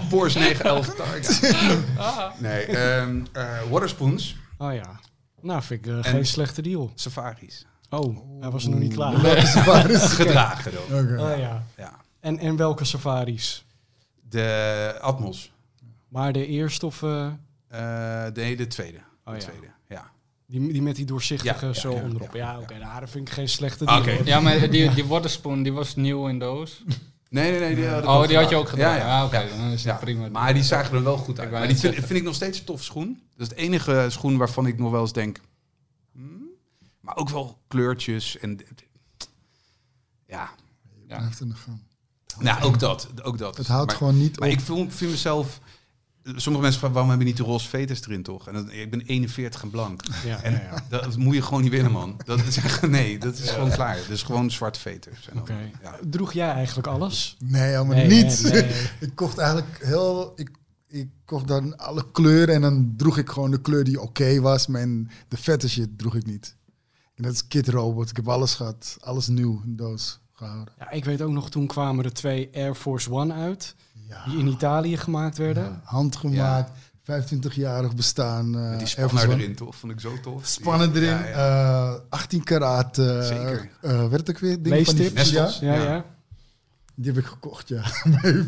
[0.08, 2.32] Porsche 911 Targa.
[2.38, 5.00] Nee, ehm eh, Waterspoons, Oh ja.
[5.40, 6.90] Nou, vind ik eh, En- geen slechte deal.
[6.94, 7.66] safaris.
[7.90, 9.22] Oh, hij was er nog niet klaar.
[9.22, 10.02] Welke safaris?
[10.02, 11.00] Gedragen dan.
[11.00, 11.22] Oké.
[11.32, 11.64] Oh ja.
[11.76, 11.92] Ja.
[12.20, 13.64] En, en welke safaris?
[14.28, 15.52] De Atmos.
[16.08, 17.26] Maar de eerste of eh,
[17.68, 18.98] Eh, nee, de tweede.
[19.24, 19.46] Oh, de ja.
[19.46, 19.66] tweede.
[19.88, 20.10] Ja.
[20.46, 22.34] die, die met die doorzichtige Ja, zo ja, onderop?
[22.34, 22.78] Ja, ja, oké.
[22.78, 23.98] nou, dat vind ik geen slechte deal.
[24.00, 24.12] Oké.
[24.14, 24.26] hoor.
[24.26, 26.82] Ja, maar die, die waterspoon, die was nieuw in doos.
[27.28, 27.74] Nee, nee, nee.
[27.74, 28.96] Die, Oh, die had je ook gedaan.
[28.96, 29.24] Ja, Ja, ja.
[29.24, 30.28] oké, dan is het Ja, prima.
[30.28, 31.50] Maar die zagen er wel goed uit.
[31.50, 33.20] Maar die vind, ik nog steeds een tof schoen.
[33.36, 35.40] Dat is het enige schoen waarvan ik nog wel eens denk...
[36.12, 36.48] hmm,
[37.00, 38.60] Maar ook wel kleurtjes en...
[40.26, 40.50] Ja,
[41.08, 41.16] Ja.
[41.16, 41.78] Blijft in de gang.
[42.38, 43.08] nou, ook dat.
[43.22, 43.56] Ook dat.
[43.56, 44.54] Het houdt maar, gewoon niet Maar op.
[44.54, 45.60] ik vind, vind mezelf...
[46.34, 48.48] Sommige mensen vragen, waarom hebben niet de roze veters erin toch?
[48.48, 50.02] En dan, ik ben 41 en blank.
[50.24, 50.84] Ja, En ja, ja.
[50.88, 52.16] dat moet je gewoon niet winnen, man.
[52.24, 53.98] Dat is echt, nee, dat is gewoon klaar.
[54.08, 55.28] Dus gewoon zwarte veters.
[55.28, 55.70] En dan- Oké.
[55.82, 55.98] ja.
[56.10, 57.36] Droeg jij eigenlijk alles?
[57.44, 58.42] Nee, helemaal Nee, niet.
[58.42, 58.72] nee, nee.
[59.08, 60.32] ik kocht eigenlijk heel...
[60.36, 60.50] Ik,
[60.88, 64.66] ik kocht dan alle kleuren en dan droeg ik gewoon de kleur die oké was.
[64.66, 66.56] Maar en de vette shit droeg ik niet.
[67.14, 68.10] En dat is Kid Robot.
[68.10, 68.96] Ik heb alles gehad.
[69.00, 70.74] Alles nieuw in doos gehouden.
[70.78, 73.74] Ja, ik weet ook nog, toen kwamen er twee Air Force One uit.
[74.08, 74.24] Ja.
[74.24, 75.62] Die in Italië gemaakt werden.
[75.64, 76.70] Ja, handgemaakt.
[77.10, 78.54] 25-jarig bestaan.
[78.58, 79.34] eh, Met die spanner One.
[79.34, 79.76] erin, toch?
[79.76, 80.46] Vond ik zo tof.
[80.46, 81.08] Spannen erin.
[81.08, 81.92] Ja, ja.
[81.94, 82.98] eh, 18 karaat.
[82.98, 83.70] eh Zeker.
[83.80, 84.62] eh, werd ik weer?
[84.62, 85.30] Ding van die- Leestips.
[85.30, 85.58] Ja, Nestels.
[85.58, 85.82] Ja, ja.
[85.92, 86.04] Ja.
[86.94, 87.82] die heb ik gekocht, ja.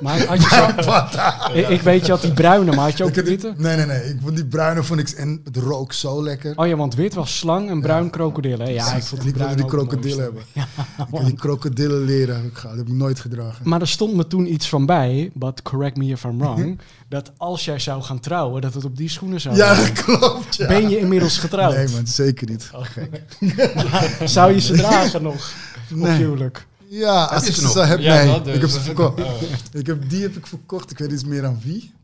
[0.00, 3.08] Maar had je zo, ik, ik weet, je had die bruine, maar had je ook
[3.08, 3.54] Ik die- witte?
[3.56, 4.02] nee, nee, nee.
[4.02, 5.08] Ik vond die bruine vond ik...
[5.08, 6.52] En het rook zo lekker.
[6.56, 8.68] Oh ja, want wit was slang en bruin krokodil, hè?
[8.70, 10.50] Ja, ik vond die ik wilde bruin die krokodillen mooiste.
[10.54, 11.06] hebben.
[11.08, 12.54] ik heb die krokodillen leren ik.
[12.62, 13.68] Dat heb ik nooit gedragen.
[13.68, 17.32] Maar er stond me toen iets van bij, but correct me if I'm wrong, dat
[17.36, 20.56] als jij zou gaan trouwen, dat het op die schoenen zou Ja, dat klopt.
[20.56, 20.66] Ja.
[20.66, 21.74] Ben je inmiddels getrouwd?
[21.74, 22.70] Nee, man, zeker niet.
[24.24, 25.52] Zou je ze dragen nog
[25.90, 26.16] op Nee.
[26.16, 26.66] huwelijk?
[26.88, 28.42] Ja, als je ze heb, Ja, nee.
[28.42, 28.54] dus.
[28.54, 29.20] Ik heb ze verkocht.
[29.24, 29.42] Oh.
[29.72, 30.90] Ik heb, die heb ik verkocht.
[30.90, 31.94] Ik weet niet meer aan wie.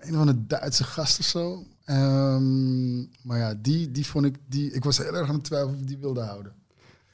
[0.00, 1.62] Een van de Duitse gasten of zo.
[1.84, 4.34] Ehm, maar ja, die, die vond ik...
[4.48, 6.52] Die, ik was heel erg aan het twijfelen of ik die wilde houden.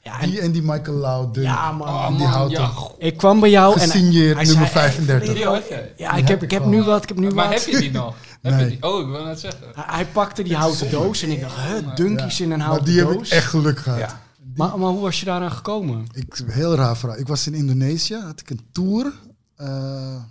[0.01, 1.35] Ja, en Die en die Michael Loud.
[1.35, 1.87] Ja, man.
[1.87, 2.61] Oh, die houten.
[2.61, 2.71] ja.
[2.97, 5.27] ik kwam bij jou en Gesigneerd, hij nummer zei, hey, 35.
[5.27, 5.91] Leo, Die had je.
[5.97, 7.63] Ja, ik heb, ik heb nu wat, ik heb nu Maar wat.
[7.63, 8.15] heb je die nog?
[8.41, 8.63] Heb Nee.
[8.63, 8.83] je die?
[8.83, 9.61] Oh, ik wil net zeggen.
[9.75, 12.85] Hij, hij pakte die houten doos en ik dacht, huh, dunkies in een Maar houten
[12.87, 13.27] die heb doos.
[13.27, 14.15] ik echt geluk gehad.
[14.55, 16.05] Maar, maar hoe was je daaraan gekomen?
[16.13, 17.19] Ik, heel raar verhaal.
[17.19, 19.13] Ik was in Indonesië, had ik een tour
[19.55, 20.23] eh,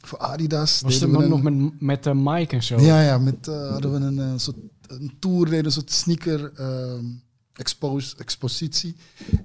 [0.00, 0.80] voor Adidas.
[0.80, 2.80] Was het nog met, met de Mike en zo?
[2.80, 4.56] Ja, ja, met eh, hadden we een, eh, soort
[4.86, 6.52] een tour, deden een soort sneaker
[7.52, 8.96] expos, expositie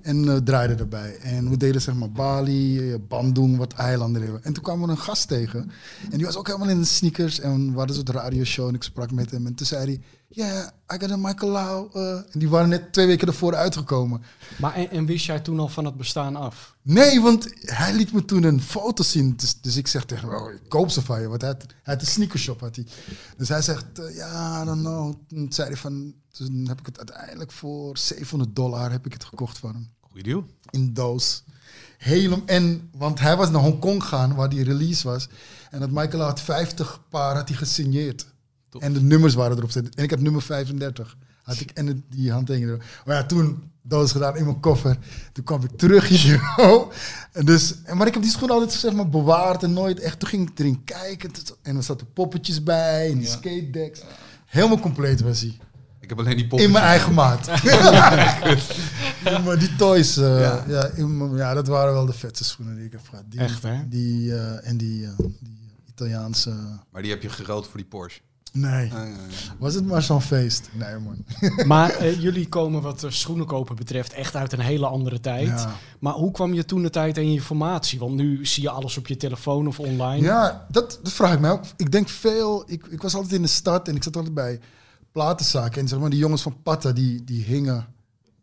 [0.02, 1.18] en draaiden erbij.
[1.18, 4.22] En we deden zeg maar Bali, Bandung, wat eilanden.
[4.22, 4.44] hebben.
[4.44, 5.72] En toen kwamen we een gast tegen
[6.12, 8.76] en die was ook helemaal in de sneakers en we hadden een soort radioshow en
[8.76, 11.89] ik sprak met hem en toen zei hij, yeah, I got a Michael Lau.
[11.94, 14.22] eh." en die waren net twee weken ervoor uitgekomen.
[14.58, 16.76] Maar en, en wist jij toen al van het bestaan af?
[16.82, 19.36] Nee, want hij liet me toen een foto zien.
[19.36, 21.28] Dus, dus ik zeg tegen hem, oh, ik koop ze van je.
[21.28, 22.60] Want hij had, hij had een sneakershop.
[22.60, 22.86] Had hij.
[23.38, 25.13] Dus hij zegt, eh, ja, I don't know.
[25.28, 29.24] Toen zei hij van, toen heb ik het uiteindelijk voor 700 dollar heb ik het
[29.24, 29.89] gekocht van hem.
[30.02, 30.46] Goeie deal.
[30.70, 31.44] In doos.
[31.98, 35.28] Helemaal, en, want hij was naar Hongkong gaan, waar die release was.
[35.72, 38.26] En dat Michael had 50 paar had hij gesigneerd.
[38.70, 38.82] Tof.
[38.82, 39.94] En de nummers waren erop zitten.
[39.94, 41.18] En ik had nummer 35.
[41.44, 42.84] Had ik en het- die handtekening erop.
[43.06, 44.98] Maar ja, toen doos gedaan in mijn koffer.
[45.32, 46.42] Toen kwam ik terug hier.
[47.32, 50.20] en dus, maar ik heb die schoen altijd zeg maar, bewaard en nooit echt.
[50.20, 51.32] Toen ging ik erin kijken.
[51.62, 53.32] En er zaten poppetjes bij en die Ja.
[53.32, 54.02] skate decks.
[54.46, 55.58] Helemaal compleet was hij.
[56.00, 56.68] Ik heb alleen die poppen.
[56.68, 57.48] In mijn eigen maat.
[59.46, 60.64] maar die toys, eh, Ja.
[60.68, 60.86] ja.
[60.96, 63.24] in mijn- ja, dat waren wel de vetste schoenen die ik heb gehad.
[63.30, 63.88] Die, Echt, hè?
[63.88, 66.54] Die, eh, en die, eh, die Italiaanse...
[66.92, 68.20] Maar die heb je geruild voor die Porsche.
[68.54, 69.16] Nee, Ah, ja, ja.
[69.60, 70.70] was het maar zo'n feest?
[70.74, 71.24] Nee, man.
[71.68, 75.48] Maar eh, jullie komen wat eh, schoenen kopen betreft echt uit een hele andere tijd.
[75.48, 75.76] Ja.
[76.00, 78.00] Maar hoe kwam je toen de tijd aan je informatie?
[78.00, 80.26] Want nu zie je alles op je telefoon of online.
[80.26, 81.64] Ja, dat, dat vraag ik mij ook.
[81.78, 82.64] Ik denk veel...
[82.68, 84.60] Ik, ik was altijd in de stad en ik zat altijd bij
[85.12, 85.82] platenzaken.
[85.82, 87.86] En zeg maar, die jongens van Patta, die, die hingen...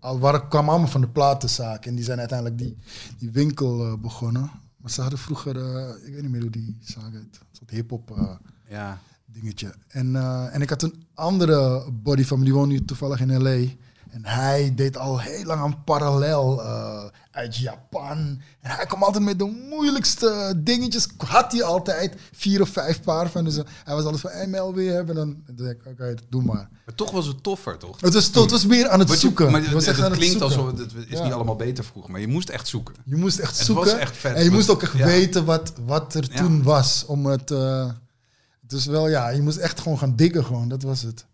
[0.01, 1.87] Al, waren, kwamen allemaal van de platenzaak.
[1.87, 2.77] En die zijn uiteindelijk die,
[3.19, 4.51] die winkel eh, begonnen.
[4.77, 5.57] Maar ze hadden vroeger...
[5.57, 7.21] eh, ik weet niet meer hoe die zaak heet.
[7.23, 8.11] Een soort hip-hop...
[8.17, 8.31] eh,
[8.71, 8.99] Ja.
[9.41, 9.75] Dingetje.
[9.89, 13.43] En, eh, en ik had een andere buddy van me, die woonde nu toevallig in
[13.43, 13.69] L.A.
[14.11, 18.17] En hij deed al heel lang aan parallel eh, uit Japan.
[18.61, 21.07] En hij kwam altijd met de moeilijkste dingetjes.
[21.17, 23.45] Had hij altijd vier of vijf paar van.
[23.45, 25.17] Dus eh, hij was altijd van, hey, je hebben?
[25.19, 26.69] En dan dacht ik, oké, doe maar.
[26.87, 28.01] Maar toch was het toffer, toch?
[28.01, 29.51] Het was, het was meer aan het je- zoeken.
[29.51, 31.25] maar het, was het, het klinkt alsof het, is Ja.
[31.25, 32.95] niet allemaal beter vroeger, maar je moest echt zoeken.
[33.05, 33.85] Je moest echt Het zoeken.
[33.85, 34.35] was echt vet.
[34.37, 35.05] En je moest ook echt ja.
[35.07, 36.37] weten wat, wat er Ja.
[36.37, 37.05] toen was.
[37.07, 37.51] Om het,
[38.67, 40.69] dus wel, ja, je moest echt gewoon gaan diggen gewoon.
[40.69, 41.27] Dat was het.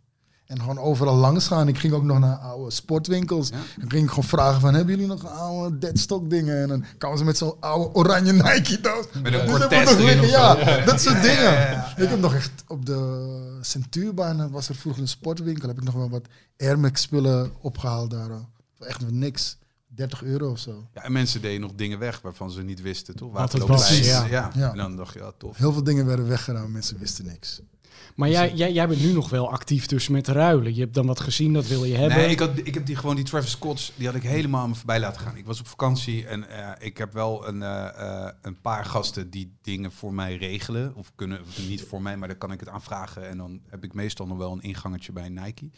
[0.47, 1.69] En gewoon overal langs gaan.
[1.69, 3.49] Ik ging ook nog naar oude sportwinkels.
[3.49, 3.57] Ja.
[3.81, 6.63] Dan ging ik gewoon vragen van, hebben jullie nog oude deadstock dingen?
[6.63, 9.05] En dan kwamen ze met zo'n oude oranje Nike doos.
[9.23, 10.07] Met een of zo.
[10.27, 11.43] ja, dat soort dingen.
[11.43, 11.93] Ja, ja, ja.
[11.97, 15.69] Ik heb nog echt op de Centuurbaan was er vroeger een sportwinkel.
[15.69, 16.27] Heb ik nog wel wat
[16.59, 18.31] Air Max spullen opgehaald daar.
[18.79, 19.57] echt niks.
[19.95, 20.89] 30 euro of zo.
[20.95, 23.33] Ja, en mensen deden nog dingen weg waarvan ze niet wisten, toch?
[23.33, 24.27] Wat het Waterloopplein, was, ja.
[24.27, 24.51] ja.
[24.55, 24.71] Ja.
[24.71, 25.57] En dan dacht je, ja, tof.
[25.57, 27.61] Heel veel dingen werden weggedaan, mensen wisten niks.
[28.15, 30.75] Maar jij, jij, jij bent nu nog wel actief dus met ruilen.
[30.75, 32.19] Je hebt dan wat gezien, dat wil je hebben.
[32.19, 34.69] Nee, ik, had, ik heb die gewoon die Travis Scott's, die had ik helemaal aan
[34.69, 35.37] me voorbij laten gaan.
[35.37, 39.31] Ik was op vakantie en eh, ik heb wel een, eh, eh, een paar gasten
[39.31, 40.95] die dingen voor mij regelen.
[40.95, 43.29] Of kunnen, of niet voor mij, maar dan kan ik het aanvragen.
[43.29, 45.71] En dan heb ik meestal nog wel een ingangetje bij Nike.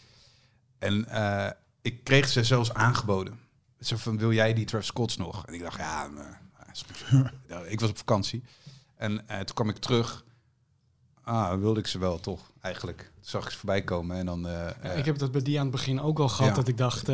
[0.78, 1.50] En eh,
[1.82, 3.38] ik kreeg ze zelfs aangeboden.
[3.86, 5.46] Zo van, wil jij die Travis Scott's nog?
[5.46, 6.10] En ik dacht, ja,
[7.08, 7.30] goed.
[7.48, 8.42] Ja, ik was op vakantie.
[8.96, 10.24] En eh, toen kwam ik terug.
[11.22, 12.40] Ah, wilde ik ze wel, toch?
[12.60, 12.98] Eigenlijk.
[12.98, 14.48] Toen zag ik ze voorbij komen en dan...
[14.48, 16.50] eh, ik heb dat bij die aan het begin ook al gehad.
[16.50, 16.56] Ja.
[16.56, 17.06] Dat ik dacht,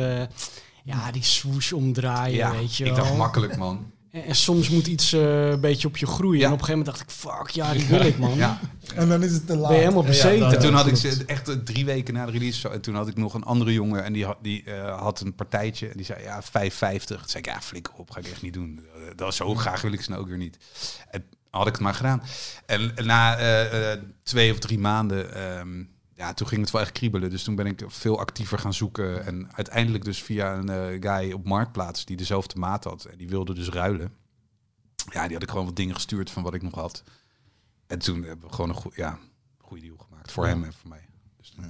[0.83, 3.03] ja, die swoosh omdraaien, ja, weet je ik wel.
[3.03, 3.91] dacht makkelijk, man.
[4.11, 6.39] En, en soms moet iets eh, een beetje op je groeien.
[6.39, 6.47] Ja.
[6.47, 8.35] En op een gegeven moment dacht ik, fuck, ja, die wil ik, man.
[8.35, 8.59] Ja.
[8.95, 9.67] En dan is het te laat.
[9.67, 10.51] Ben je helemaal bezeten?
[10.51, 12.69] En toen had ik echt eh, drie weken na de release.
[12.69, 15.35] En toen had ik nog een andere jongen en die had, die, eh, had een
[15.35, 15.87] partijtje.
[15.87, 17.05] En die zei ja, 5,50.
[17.05, 18.85] Toen zei ik ja, flikker op, ga ik echt niet doen.
[19.07, 20.57] Dat was zo graag wil ik ze nou ook weer niet.
[21.09, 22.21] En had ik het maar gedaan.
[22.65, 25.83] En na eh, eh, twee of drie maanden, ehm,
[26.21, 27.29] ja, toen ging het wel echt kriebelen.
[27.29, 29.25] Dus toen ben ik veel actiever gaan zoeken.
[29.25, 33.05] En uiteindelijk dus via een eh, guy op Marktplaats die dezelfde maat had.
[33.05, 34.11] En die wilde dus ruilen.
[35.09, 37.03] Ja, die had ik gewoon wat dingen gestuurd van wat ik nog had.
[37.87, 39.17] En toen hebben we gewoon een goe- ja,
[39.57, 40.31] goede deal gemaakt.
[40.31, 41.05] Voor hem en voor mij.
[41.37, 41.69] Dus toen eh,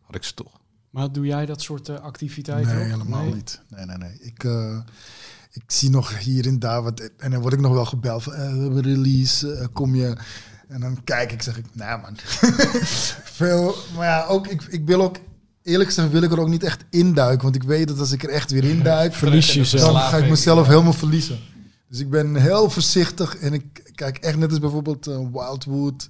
[0.00, 0.60] had ik ze toch.
[0.90, 2.90] Maar doe jij dat soort eh, activiteiten Nee, ook?
[2.90, 3.34] helemaal Nee?
[3.34, 3.62] niet.
[3.68, 4.18] Nee, nee, nee.
[4.20, 4.78] Ik, eh,
[5.52, 7.00] ik zie nog hier en daar wat.
[7.16, 10.16] En dan word ik nog wel gebeld van, eh, release, kom je...
[10.70, 12.16] En dan kijk ik, zeg ik, nou man.
[13.40, 15.16] Veel, maar ja, ook, ik, ik wil ook,
[15.62, 17.42] eerlijk gezegd wil ik er ook niet echt induiken.
[17.42, 20.08] Want ik weet dat als ik er echt weer induik, Verlies je dan jezelf.
[20.08, 21.38] ga ik mezelf helemaal verliezen.
[21.88, 26.08] Dus ik ben heel voorzichtig en ik kijk echt net als bijvoorbeeld eh, Wildwood.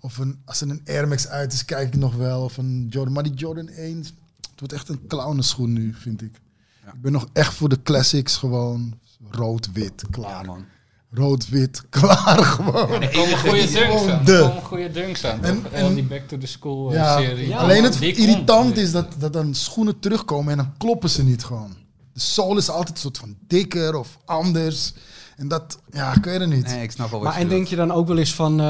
[0.00, 2.42] Of een, als er een Air Max uit is, kijk ik nog wel.
[2.42, 3.12] Of een Jordan.
[3.12, 4.12] Maar die Jordan 1, het
[4.56, 6.40] wordt echt een clownenschoen nu, vind ik.
[6.84, 6.92] Ja.
[6.92, 8.98] Ik ben nog echt voor de classics gewoon.
[9.30, 10.44] Rood-wit, klaar.
[10.44, 10.64] man.
[11.12, 13.02] Rood-wit, klaar gewoon.
[13.02, 14.24] Er komen goede dunks aan.
[14.24, 15.44] de- Er komen goede dunks aan.
[15.44, 17.48] En- en- die Back to the School eh, Ja, serie.
[17.48, 21.44] Ja, alleen het irritant is dat, dat dan schoenen terugkomen en dan kloppen ze niet
[21.44, 21.74] gewoon.
[22.12, 24.92] De zool is altijd een soort van dikker of anders.
[25.36, 26.66] En dat, ja, ik weet het niet.
[26.66, 28.60] Nee, ik snap wel wat Maar je en denk je dan ook wel eens van...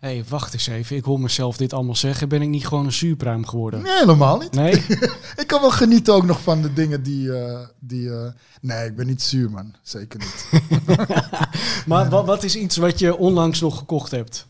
[0.00, 2.28] eh hey, wacht eens even, ik hoor mezelf dit allemaal zeggen.
[2.28, 3.82] Ben ik niet gewoon een zuurpruim geworden?
[3.82, 4.52] Nee, helemaal niet.
[4.52, 4.72] Nee?
[5.42, 7.32] Ik kan wel genieten ook nog van de dingen die...
[7.38, 9.74] eh, die eh, nee, ik ben niet zuur, man.
[9.82, 10.62] Zeker niet.
[11.86, 14.46] maar wat, wat is iets wat je onlangs nog gekocht hebt?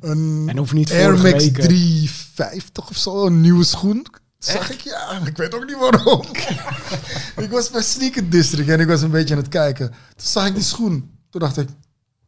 [0.00, 1.62] Een En hoeft niet Air Max week, hè?
[1.62, 4.06] 350 of zo, een nieuwe schoen.
[4.38, 5.20] Zag ik, ja.
[5.24, 6.22] Ik weet ook niet waarom.
[7.44, 9.88] ik was bij Sneaker District en ik was een beetje aan het kijken.
[9.88, 11.10] Toen zag ik die schoen.
[11.30, 11.68] Toen dacht ik,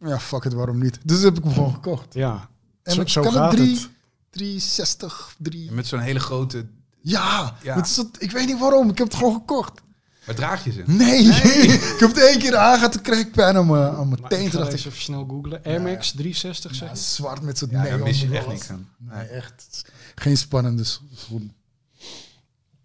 [0.04, 0.98] ja, fuck het, waarom niet?
[1.04, 2.14] Dus heb ik hem gewoon gekocht.
[2.14, 2.48] Ja,
[2.82, 3.88] En zo, ik zo kan gaat het drie, het.
[4.30, 5.70] 360, 3...
[5.72, 6.66] Met zo'n hele grote...
[7.00, 7.76] Ja, Ja.
[7.76, 8.88] Het is dat- ik weet niet waarom.
[8.90, 9.80] Ik heb het gewoon gekocht.
[10.26, 10.82] Waar draag je ze?
[10.86, 11.18] Nee,
[11.94, 14.30] ik heb het één keer aangehad, toen kreeg ik pijn aan mijn, aan mijn Maar
[14.30, 14.38] teen.
[14.44, 15.64] ik Toen ga dacht ik, eens even snel googlen.
[15.64, 18.88] Air Max 360 zeg ja, zwart met zo'n Ja, neon mis je echt niks aan.
[18.98, 19.84] Nee, echt.
[20.14, 21.52] Geen spannende scho- schoen.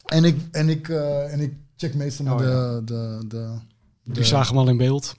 [0.05, 2.79] En ik, en ik, eh, en ik check meestal Oh, de, ja.
[2.79, 3.53] de, de, de,
[4.13, 5.15] Die zagen hem al in beeld.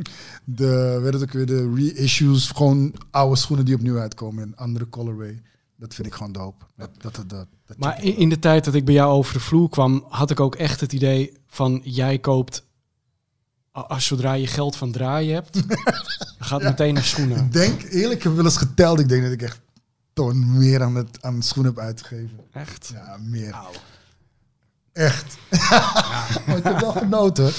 [0.44, 4.88] de, weet het ook weer, de reissues, gewoon oude schoenen die opnieuw uitkomen in andere
[4.88, 5.42] colorway.
[5.76, 6.64] Dat vind ik gewoon dope.
[6.76, 7.28] Dat, dat, dat,
[7.66, 10.30] dat, Maar in, in de tijd dat ik bij jou over de vloer kwam, had
[10.30, 12.64] ik ook echt het idee van jij koopt,
[13.70, 15.62] als zodra je geld van draaien hebt,
[16.38, 17.44] gaat het meteen naar schoenen.
[17.44, 19.00] Ik denk, eerlijk, ik heb wel eens geteld.
[19.00, 19.60] Ik denk dat ik echt
[20.12, 22.40] ton meer aan, het, aan schoenen heb uitgegeven.
[22.52, 22.90] Echt?
[22.94, 23.56] Ja, meer.
[24.92, 25.36] Echt.
[26.46, 27.50] maar ik heb wel genoten.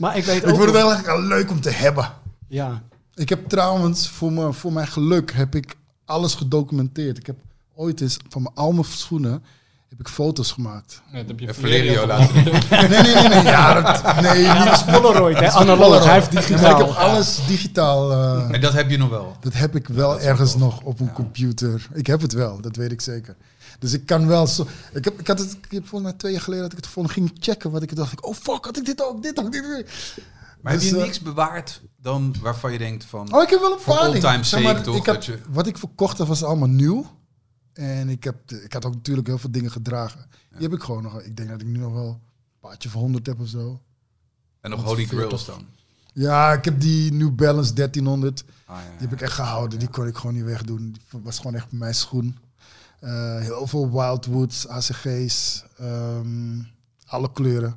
[0.00, 2.10] Maar ik weet Ik ook vond het wel leuk om te hebben.
[2.48, 2.82] Ja,
[3.14, 7.18] Ik heb trouwens, voor, me, voor mijn geluk, heb ik alles gedocumenteerd.
[7.18, 7.36] Ik heb
[7.74, 9.42] ooit eens van mijn al mijn schoenen
[9.88, 11.02] heb ik foto's gemaakt.
[11.12, 12.34] Ja, dat heb je En Valerio Valerio laten
[12.90, 13.42] Nee, nee, nee, nee.
[13.42, 15.50] Ja, dat, nee, ja niet dat is Polaroid, hè?
[15.50, 16.04] Analoog.
[16.04, 16.80] Hij heeft Ja, maar digitaal.
[16.80, 18.12] ik heb alles digitaal.
[18.12, 19.36] eh, En dat heb je nog wel.
[19.40, 21.86] dat heb ik wel dat ergens nog op een computer.
[21.92, 23.36] Ik heb het wel, dat weet ik zeker.
[23.78, 24.66] Dus ik kan wel zo.
[24.92, 26.86] Ik heb, ik had het, ik heb volgens mij twee jaar geleden dat ik het
[26.86, 27.70] gevonden ging checken.
[27.70, 29.84] Wat ik dacht, ik, oh fuck, had ik dit ook, dit ook, dit ook.
[30.60, 33.34] Maar Dus, heb je eh, niks bewaard dan waarvan je denkt van...
[33.34, 34.44] Oh, ik heb wel een paar dingen.
[34.44, 37.06] Zeg maar, toch, ik je- Wat ik verkocht was allemaal nieuw.
[37.72, 40.26] En ik, heb, ik had ook natuurlijk heel veel dingen gedragen.
[40.50, 41.20] Die heb ik gewoon nog.
[41.20, 42.20] Ik denk dat ik nu nog wel een
[42.60, 43.80] paardje van 100 heb of zo.
[44.60, 45.18] En nog Holy 40.
[45.18, 45.66] Grails dan?
[46.12, 48.44] Ja, ik heb die New Balance 1300.
[48.66, 49.78] Ah, ja, Die heb ik echt gehouden.
[49.78, 50.92] Die kon ik gewoon niet wegdoen.
[51.10, 52.38] Die was gewoon echt mijn schoen.
[53.04, 56.62] Eh, heel veel Wildwoods, ACG's, ehm,
[57.06, 57.76] alle kleuren.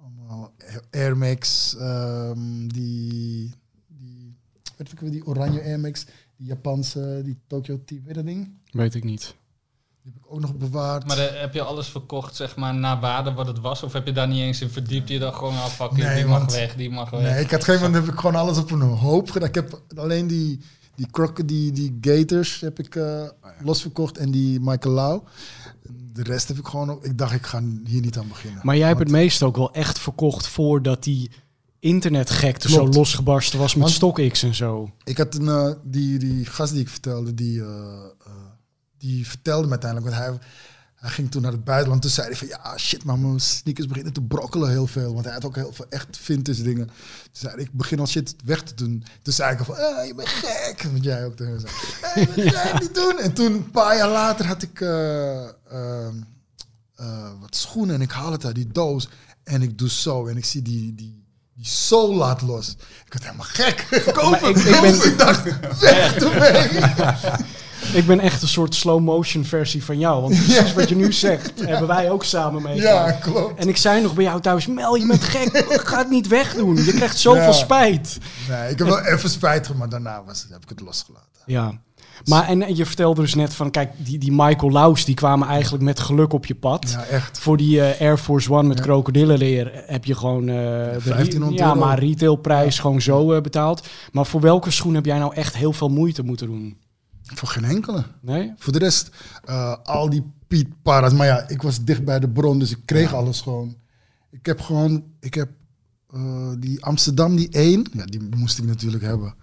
[0.00, 0.52] Allemaal
[0.90, 3.54] Air Max, ehm, die,
[3.86, 4.36] die,
[4.76, 8.48] weet ik die oranje Air Max, die Japanse, die Tokyo Team, weet dat ding?
[8.70, 9.34] Weet ik niet.
[10.02, 11.06] Die heb ik ook nog bewaard.
[11.06, 13.82] Maar eh, heb je alles verkocht, zeg maar, naar waarde wat het was?
[13.82, 15.08] Of heb je daar niet eens in verdiept?
[15.08, 17.20] Je dacht gewoon, ah, fuck Nee, die mag weg, die mag weg.
[17.20, 19.48] Nee, ik had geen moment heb ik gewoon alles op een hoop gedaan.
[19.48, 20.60] Ik heb alleen die,
[20.96, 23.22] die krokken, die, die Gators heb ik eh,
[23.62, 25.22] losverkocht en die Michael Lau.
[26.12, 28.60] De rest heb ik gewoon, op- ik dacht ik ga hier niet aan beginnen.
[28.64, 31.30] Maar jij hebt het meeste ook wel echt verkocht voordat die
[31.78, 34.90] internetgekte zo losgebarsten was met Want- StockX en zo.
[35.04, 37.66] Ik had een, eh, die, die gast die ik vertelde, die, eh,
[38.26, 38.32] eh,
[38.98, 40.38] die vertelde me uiteindelijk, want hij,
[41.04, 42.02] hij ging toen naar het buitenland.
[42.02, 45.12] Toen zei hij van, ja shit, maar mijn sneakers beginnen te brokkelen heel veel.
[45.12, 46.86] Want hij had ook heel veel echt vintage dingen.
[46.86, 46.94] Toen
[47.32, 49.04] zei hij, ik begin al shit weg te doen.
[49.22, 50.82] Toen zei ik al van, eh, je bent gek.
[50.82, 51.72] Want jij ook tegen me zei,
[52.26, 53.18] eh, je bent gek, niet doen.
[53.18, 56.14] En toen, een paar jaar later, had ik eh, ehm,
[56.96, 59.08] eh, wat schoenen en ik haal het uit die doos.
[59.44, 60.94] En ik doe zo en ik zie die...
[60.94, 61.22] die
[61.56, 62.68] die soul laat los.
[63.06, 63.80] Ik werd helemaal gek.
[63.90, 64.06] Ik-
[64.56, 65.42] ik ben- ik dacht,
[65.80, 66.82] weg ermee.
[67.92, 70.20] Ik ben echt een soort slow motion versie van jou.
[70.22, 73.18] Want precies wat je nu zegt, hebben wij ook samen Ja, meegemaakt.
[73.20, 73.60] klopt.
[73.60, 75.64] En ik zei nog bij jou thuis, Mel, je bent gek.
[75.88, 76.76] Ga het niet wegdoen.
[76.84, 77.52] Je krijgt zoveel Ja.
[77.52, 78.18] spijt.
[78.48, 81.28] Nee, ik heb wel even spijt gehad, maar daarna was het, heb ik het losgelaten.
[81.46, 81.72] Ja.
[82.24, 85.84] Maar en, je vertelde dus net van, kijk, die, die Michael Laus, die kwamen eigenlijk
[85.84, 86.90] met geluk op je pad.
[86.90, 87.38] Ja, echt.
[87.38, 88.84] Voor die eh, Air Force One met Ja.
[88.84, 93.86] krokodillenleer heb je gewoon eh, de re- 1500 ja, maar retailprijs gewoon zo eh, betaald.
[94.12, 96.76] Maar voor welke schoen heb jij nou echt heel veel moeite moeten doen?
[97.24, 98.04] Voor geen enkele.
[98.20, 98.52] Nee?
[98.56, 99.10] Voor de rest,
[99.44, 101.12] eh, al die Piet Paras.
[101.12, 103.76] Maar ja, ik was dicht bij de bron, dus ik kreeg alles gewoon.
[104.30, 105.48] Ik heb gewoon, ik heb
[106.10, 109.34] eh, die Amsterdam, die één, ja, die moest ik natuurlijk hebben.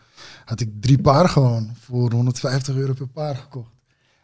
[0.45, 3.71] Had ik drie paar gewoon voor 150 euro per paar gekocht.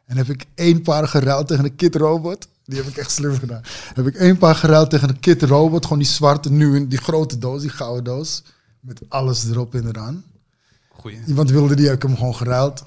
[0.05, 2.47] En heb ik één paar geruild tegen een Kid Robot.
[2.65, 3.61] Die heb ik echt slim gedaan.
[3.93, 5.83] Heb ik één paar geruild tegen een Kid Robot.
[5.83, 8.43] Gewoon die zwarte nu, in die grote doos, die gouden doos.
[8.79, 10.23] Met alles erop en eraan.
[10.89, 11.19] Goeie.
[11.25, 12.83] Iemand wilde die, heb ik hem gewoon geruild.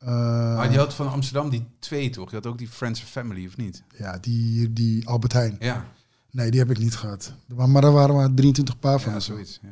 [0.00, 0.08] Eh,
[0.56, 2.30] Maar je had van Amsterdam die twee toch?
[2.30, 3.82] Je had ook die Friends and Family, of niet?
[3.98, 5.56] Ja, die, die Albert Heijn.
[5.60, 5.84] Ja,
[6.32, 7.32] Nee, die heb ik niet gehad.
[7.54, 9.10] Maar, maar er waren maar 23 paar van.
[9.10, 9.58] ja of zoiets.
[9.62, 9.68] Ja.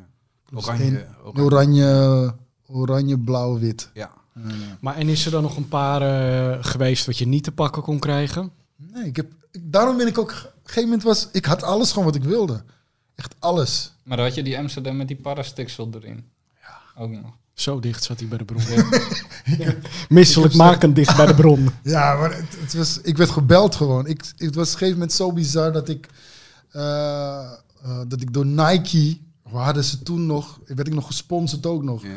[0.51, 1.43] Dus Oranje, oranje.
[1.43, 2.35] Oranje,
[2.67, 3.91] oranje, blauw, wit.
[3.95, 4.11] Ja.
[4.35, 4.43] Eh,
[4.81, 7.83] Maar en is er dan nog een paar eh, geweest wat je niet te pakken
[7.83, 8.51] kon krijgen?
[8.77, 10.31] nee, ik heb, ik, daarom ben ik ook...
[10.31, 11.29] Op een gegeven moment was...
[11.33, 12.62] Ik had alles gewoon wat ik wilde.
[13.14, 13.93] Echt alles.
[14.03, 16.25] Maar dan had je die Amsterdam met die parastiksel erin.
[16.61, 17.03] Ja.
[17.03, 17.37] Ook nog.
[17.61, 18.62] Zo dicht zat hij bij de bron.
[20.18, 21.68] Misselijk makend dicht bij de bron.
[21.83, 24.07] Ja, maar het, het was, ik werd gebeld gewoon.
[24.07, 26.09] Ik, het was op een gegeven moment zo bizar dat ik,
[26.71, 31.66] eh, eh, dat ik door Nike, waar hadden ze toen nog, werd ik nog gesponsord
[31.66, 32.03] ook nog.
[32.03, 32.09] Ja.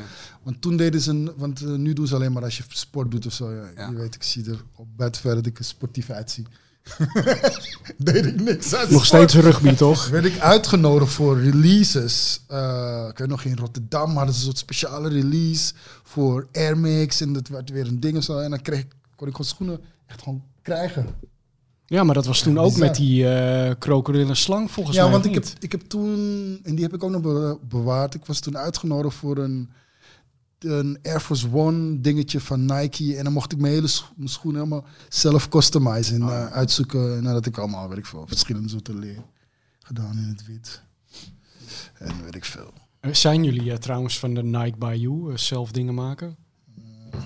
[0.44, 3.12] Want toen deden ze, een, want eh, nu doen ze alleen maar als je sport
[3.12, 3.52] doet of zo.
[3.52, 3.90] Ja, Ja.
[3.90, 6.46] Je weet, ik zie er op buiten verder dat ik er sportief uitzie.
[7.98, 9.30] Deed ik niks aan Nog sport.
[9.30, 10.08] steeds rugby, toch?
[10.10, 12.42] Werd ik uitgenodigd voor releases.
[12.48, 17.22] Eh, ik weet nog in Rotterdam hadden ze een soort speciale release voor Air Max.
[17.22, 18.38] En dat werd weer een ding of zo.
[18.38, 18.84] En dan kreeg,
[19.16, 21.06] kon ik gewoon schoenen echt gewoon krijgen.
[21.86, 25.12] Ja, maar dat was toen ook met die eh krokodillen slang volgens ja, mij.
[25.12, 26.16] want of ik heb, ik heb toen,
[26.64, 28.14] en die heb ik ook nog be- bewaard.
[28.14, 29.70] Ik was toen uitgenodigd voor een,
[30.64, 33.16] een Air Force One dingetje van Nike.
[33.18, 36.16] En dan mocht ik mijn hele scho- mijn schoenen helemaal zelf customizen.
[36.16, 37.16] En eh, uitzoeken.
[37.18, 39.24] En nadat ik allemaal, weet ik veel, verschillende soorten leer
[39.80, 40.82] gedaan in het wit.
[41.98, 42.74] En weet ik veel.
[43.00, 46.36] Eh, Zijn jullie eh, trouwens van de Nike by You, zelf dingen maken?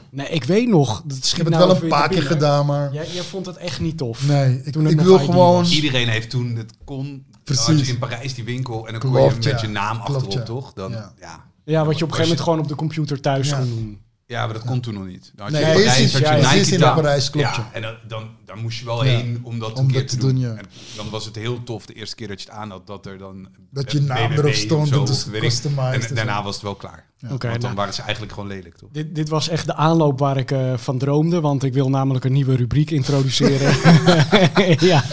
[0.10, 1.02] Nee, ik weet nog.
[1.06, 3.58] Dat Ik heb het nou wel een paar keer gedaan, maar Jij, jij vond het
[3.58, 4.28] echt niet tof.
[4.28, 5.54] nee, ik, ik wil gewoon...
[5.56, 5.72] was.
[5.76, 7.26] Iedereen heeft toen het kon.
[7.44, 7.88] Precies.
[7.88, 9.62] Je in Parijs die winkel en dan kon je met ja.
[9.62, 10.44] je naam Klopt, achterop, ja.
[10.44, 10.74] toch?
[10.74, 11.14] Dan, Ja.
[11.20, 11.46] ja.
[11.66, 13.58] Ja, wat je op een gegeven je- moment gewoon op de computer thuis Ja.
[13.58, 14.04] kon doen.
[14.28, 15.32] Ja, maar dat kon toen nog niet.
[15.36, 17.56] Dan had Nee, je eerst Parijs is- had je ja, Nike in dan- Parijs, klopt,
[17.56, 19.12] Ja, en dan, dan, dan moest je wel Ja.
[19.18, 20.30] heen om dat Om een keer dat te te doen.
[20.36, 20.50] doen, ja.
[20.56, 23.06] En dan was het heel tof de eerste keer dat je het aan had, dat
[23.06, 23.48] er dan...
[23.72, 26.64] Dat je eh, naam BBB erop stond, zo, dat is customized en daarna was het
[26.64, 27.06] wel klaar.
[27.18, 27.34] Ja.
[27.34, 28.90] Oké, Want dan nou, waren ze eigenlijk gewoon lelijk, toch?
[28.92, 31.42] dit, dit was echt de aanloop waar ik eh, van droomde.
[31.42, 33.74] Want ik wil namelijk een nieuwe rubriek introduceren.
[34.92, 35.04] ja.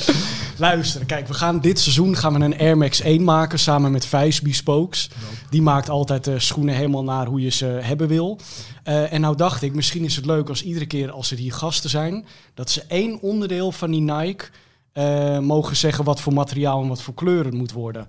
[0.63, 4.07] Luister, kijk, we gaan dit seizoen gaan we een Air Max 1 maken samen met
[4.07, 5.11] Vijs Bespokes.
[5.51, 8.39] Die maakt altijd eh, schoenen helemaal naar hoe je ze hebben wil.
[8.83, 11.53] Eh, en nou dacht ik, misschien is het leuk als iedere keer als er hier
[11.53, 14.45] gasten zijn, dat ze één onderdeel van die Nike
[14.93, 18.07] eh, mogen zeggen wat voor materiaal en wat voor kleur het moet worden.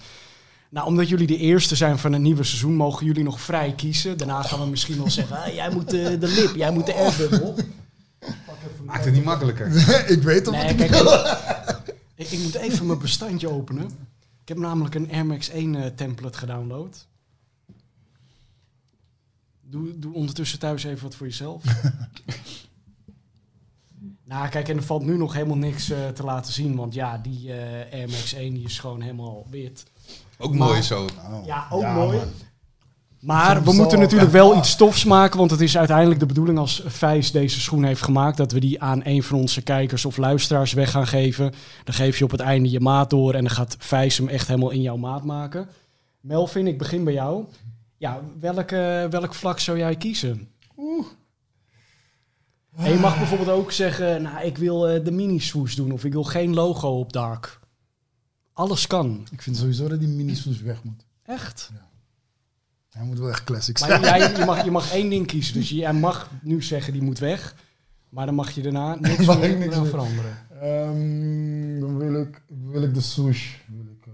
[0.69, 4.17] Nou, omdat jullie de eerste zijn van het nieuwe seizoen, mogen jullie nog vrij kiezen.
[4.17, 6.95] Daarna gaan we misschien wel zeggen, ah, jij moet eh, de lip, jij moet de
[6.95, 7.53] airbubble.
[8.85, 9.67] Maakt het niet makkelijker.
[10.15, 11.82] ik weet of Nee, het kijk,
[12.23, 13.85] ik, ik moet even mijn bestandje openen.
[14.41, 17.07] Ik heb namelijk een Air Max 1 eh, template gedownload.
[19.61, 21.63] Doe, doe ondertussen thuis even wat voor jezelf.
[24.25, 26.75] Nou, kijk, en er valt nu nog helemaal niks eh, te laten zien.
[26.75, 29.85] Want ja, die eh Air Max 1 die is gewoon helemaal wit.
[30.37, 31.05] Ook Maar- mooi zo.
[31.05, 31.45] Oh.
[31.45, 32.17] Ja, ook mooi.
[32.17, 32.27] man.
[33.23, 34.37] Maar Soms we moeten natuurlijk ja.
[34.41, 35.37] wel iets tofs maken.
[35.37, 38.37] Want het is uiteindelijk de bedoeling als Vijs deze schoen heeft gemaakt...
[38.37, 41.51] dat we die aan een van onze kijkers of luisteraars weg gaan geven.
[41.83, 43.33] Dan geef je op het einde je maat door...
[43.33, 45.67] en dan gaat Vijs hem echt helemaal in jouw maat maken.
[46.19, 47.45] Melvin, ik begin bij jou.
[47.97, 50.47] Ja, welke, welk vlak zou jij kiezen?
[52.75, 54.21] En je mag bijvoorbeeld ook zeggen...
[54.21, 55.91] nou, ik wil eh, de mini-swoosh doen...
[55.91, 57.59] of ik wil geen logo op Dark.
[58.53, 59.27] Alles kan.
[59.31, 61.05] Ik vind sowieso dat die mini-swoosh weg moet.
[61.23, 61.71] Echt.
[62.93, 64.01] Hij moet wel echt classic Maar zijn.
[64.01, 65.53] jij, je, mag, je mag één ding kiezen.
[65.53, 67.55] Dus jij mag nu zeggen die moet weg.
[68.09, 70.37] Maar dan mag je daarna niks Mag meer niks veranderen.
[70.61, 73.53] Ehm, dan wil ik, wil ik de swoosh.
[73.67, 74.11] Wil ik, eh,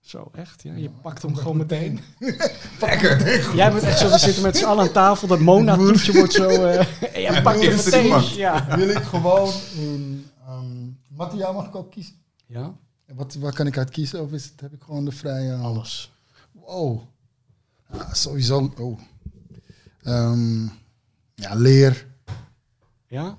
[0.00, 0.62] Zo, echt?
[0.62, 2.00] Ja, je pakt hem gewoon meteen.
[2.80, 3.54] Lekker.
[3.56, 5.28] Jij bent echt zo, we zitten met z'n allen aan tafel.
[5.28, 6.48] Dat Mona-toetje wordt zo...
[6.48, 8.36] eh en jij pakt hem meteen.
[8.36, 8.76] Ja.
[8.76, 10.26] wil ik gewoon um,
[11.08, 12.14] materiaal mag ik ook kiezen.
[12.46, 12.74] ja,
[13.06, 14.22] En Wat, waar kan ik uit kiezen?
[14.22, 15.54] Of is het, heb ik gewoon de vrije...
[15.54, 16.12] alles.
[16.52, 17.00] Wow.
[17.92, 18.72] Ja, sowieso.
[18.78, 19.00] Oh.
[20.02, 20.62] Ehm,
[21.34, 22.06] ja, leer.
[23.06, 23.36] Ja?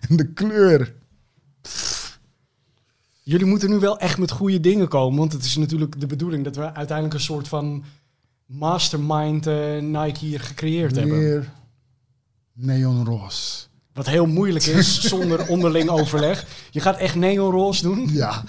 [0.00, 0.94] En de kleur.
[3.22, 5.18] Jullie moeten nu wel echt met goede dingen komen.
[5.18, 7.84] Want het is natuurlijk de bedoeling dat we uiteindelijk een soort van
[8.46, 11.18] mastermind eh, Nike hier gecreëerd hebben.
[11.18, 11.52] Leer.
[12.52, 13.68] Neonroos.
[13.94, 16.46] Wat heel moeilijk is zonder onderling overleg.
[16.70, 18.08] Je gaat echt neonroze doen.
[18.12, 18.42] Ja.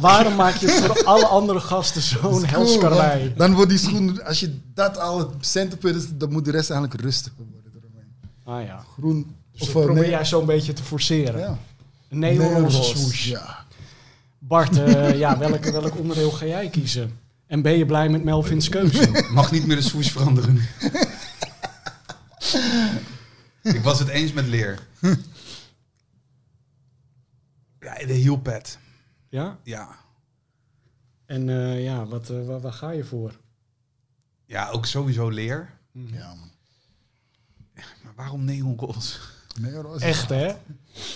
[0.00, 3.32] Waarom maak je het voor alle andere gasten zo'n helskarwei?
[3.36, 6.70] Dan wordt die schoen, als je dat al het centerpunt is, dan moet de rest
[6.70, 7.72] eigenlijk rustiger worden.
[7.80, 8.12] eromheen.
[8.44, 8.84] Ah ja.
[8.98, 9.34] Groen.
[9.52, 11.40] Dus Of dat eh, probeer nee- jij zo'n beetje te forceren.
[11.40, 11.58] Ja.
[12.08, 13.26] Neonroze swoosh.
[13.26, 13.64] Ja.
[14.38, 17.18] Bart, eh, ja, welk, welk onderdeel ga jij kiezen?
[17.46, 19.24] En ben je blij met Melvin's keuze?
[19.32, 20.60] Mag niet meer de swoosh veranderen.
[23.64, 24.78] ik was het eens met leer.
[27.80, 28.78] Ja, de heelpad.
[29.28, 29.58] Ja?
[29.62, 29.96] Ja.
[31.26, 33.40] En eh, ja, wat, eh, waar, waar ga je voor?
[34.46, 35.70] ja, ook sowieso leer.
[35.92, 36.50] ja, man.
[38.04, 39.18] Maar waarom neonroze?
[39.60, 40.00] Neonroos.
[40.00, 40.54] Echt, hè?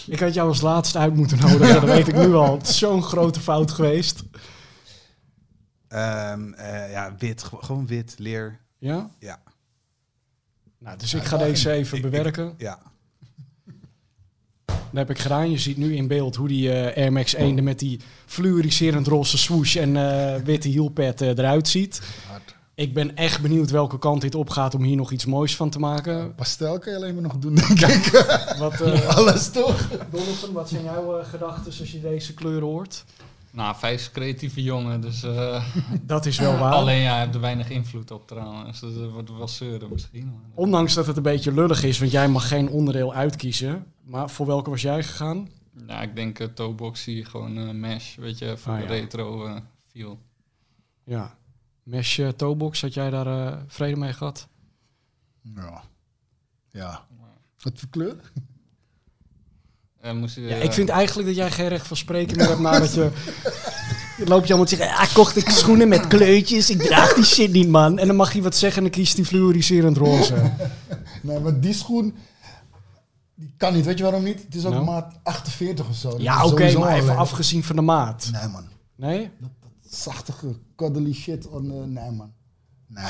[0.06, 2.58] Ik had jou als laatste uit moeten nodigen, dat weet ik nu al.
[2.58, 4.22] Het is zo'n grote fout geweest.
[5.88, 7.42] Ehm, eh, ja, wit.
[7.42, 8.60] Gew- Gewoon wit, leer.
[8.78, 9.10] Ja?
[9.18, 9.42] Ja.
[10.78, 12.54] Nou, dus ik ga deze even Ik- ik- bewerken.
[12.58, 12.78] Ja.
[14.66, 15.50] Dat heb ik gedaan.
[15.50, 19.06] Je ziet nu in beeld hoe die eh, Air Max 1 er met die fluoriserend
[19.06, 22.02] roze swoosh en eh, witte heelpad eh, eruit ziet.
[22.28, 22.54] Hard.
[22.74, 25.78] Ik ben echt benieuwd welke kant dit opgaat om hier nog iets moois van te
[25.78, 26.34] maken.
[26.34, 27.68] Pastel kan je alleen maar nog doen, denk
[28.06, 28.10] ik.
[28.58, 29.88] Wat, eh Alles toch?
[30.10, 33.04] Donovan, wat zijn jouw gedachten als je deze kleuren hoort?
[33.52, 35.64] Nou, vijf is creatieve jongen, dus eh,
[36.02, 36.72] Dat is wel waar.
[36.72, 38.80] alleen ja, hij heeft er weinig invloed op trouwens.
[38.80, 40.26] Dus dat wordt wel zeuren misschien.
[40.26, 43.86] maar- Ondanks dat het een beetje lullig is, want jij mag geen onderdeel uitkiezen.
[44.04, 45.48] Maar voor welke was jij gegaan?
[45.86, 48.90] Ja, ik denk uh, Toeboxy, gewoon eh mesh, weet je, voor Ah, de ja.
[48.90, 49.56] retro eh
[49.86, 50.18] feel.
[51.04, 51.36] Ja.
[51.82, 54.48] Mesh eh, Toebox, had jij daar eh, vrede mee gehad?
[55.54, 55.82] Ja.
[56.70, 57.06] Ja.
[57.62, 58.32] Wat voor kleur?
[60.00, 62.48] Eh, moest je, Ja, eh, ik vind eigenlijk dat jij geen recht van spreken meer
[62.48, 63.10] hebt nadat je...
[64.18, 67.24] Je loopt je allemaal te zeggen, ah, kocht ik schoenen met kleurtjes, ik draag die
[67.24, 67.98] shit niet, man.
[67.98, 70.34] En dan mag je wat zeggen en dan kiest die fluoriserend roze.
[71.22, 72.14] Nee, maar die schoen,
[73.34, 73.84] die kan niet.
[73.84, 74.42] Weet je waarom niet?
[74.42, 74.84] Het is ook Nou?
[74.84, 76.10] maat 48 of zo.
[76.10, 78.28] Dat Ja, oké, maar even afgezien van de maat.
[78.32, 78.68] Nee, man.
[78.96, 79.30] Nee?
[79.88, 81.48] Zachtige, cuddly shit.
[81.48, 82.32] On, eh, nee, man.
[82.86, 83.04] Nee.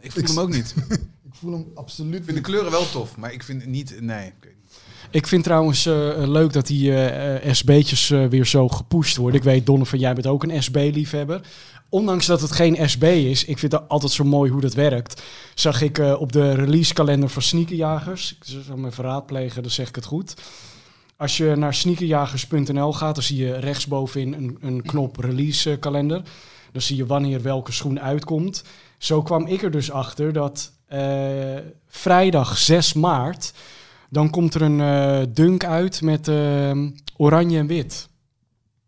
[0.00, 0.74] Ik voel hem ook niet.
[0.88, 4.00] Ik Ik voel hem absoluut vind de kleuren wel tof, maar ik vind het niet...
[4.00, 4.32] Nee.
[5.10, 9.40] Ik vind trouwens eh, leuk dat die eh, eh, SB'tjes weer zo gepusht worden.
[9.40, 11.40] Ik weet, Donovan, jij bent ook een SB-liefhebber.
[11.88, 15.22] Ondanks dat het geen SB is, ik vind het altijd zo mooi hoe dat werkt.
[15.54, 18.36] Zag ik op de releasekalender van Sneakerjagers.
[18.36, 20.34] Ik zal hem even raadplegen, dan zeg ik het goed.
[21.16, 26.22] Als je naar sneakerjagers.nl gaat, dan zie je rechtsbovenin een, een knop release kalender.
[26.72, 28.64] Dan zie je wanneer welke schoen uitkomt.
[28.98, 30.72] Zo kwam ik er dus achter dat
[31.88, 33.52] vrijdag 6 maart
[34.08, 36.78] dan komt er een eh, dunk uit met eh,
[37.16, 38.08] oranje en wit.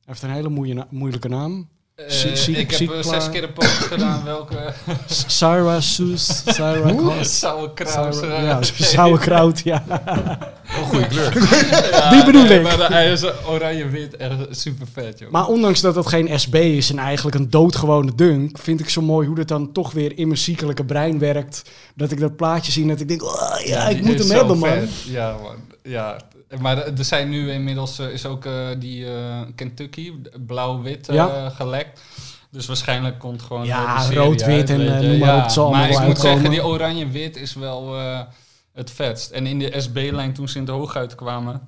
[0.05, 1.68] Heeft een hele moeilijke naam.
[2.09, 4.73] Eh, ik heb eh, zes keer een post gedaan welke
[5.27, 6.43] Sarah Soes.
[6.47, 7.39] Sarah Kos.
[7.39, 8.15] sauerkraut.
[8.15, 9.85] Sarah- eh, Ja, sauerkraut, ja.
[10.77, 11.33] Wel goede kleur.
[11.93, 12.63] Ja, Die bedoel nee, ik.
[12.63, 15.31] Maar hij is oranje-wit, echt super vet, joh.
[15.31, 19.03] Maar ondanks dat het geen SB is en eigenlijk een doodgewone dunk, vind ik zo
[19.03, 21.63] mooi hoe dat dan toch weer in mijn ziekelijke brein werkt.
[21.95, 24.21] Dat ik dat plaatje zie en dat ik denk, oh, ja, ik die moet is
[24.21, 24.69] hem zo hebben, man.
[24.71, 24.89] vet.
[25.07, 25.57] Ja, man.
[25.83, 26.17] Ja.
[26.59, 30.13] Maar er zijn nu inmiddels eh, is ook eh, die eh, Kentucky
[30.47, 31.51] blauw-wit eh, Ja.
[31.51, 32.01] gelekt.
[32.51, 35.09] Dus waarschijnlijk komt gewoon Ja, de serie rood, wit uit, en, je.
[35.09, 36.21] noem maar op, het zal maar ik moet uitkomen.
[36.33, 37.97] zeggen, die oranje-wit is wel...
[37.99, 38.21] eh,
[38.73, 39.31] het vetst.
[39.31, 41.61] En in de SB-lijn, toen ze in de hooguit kwamen,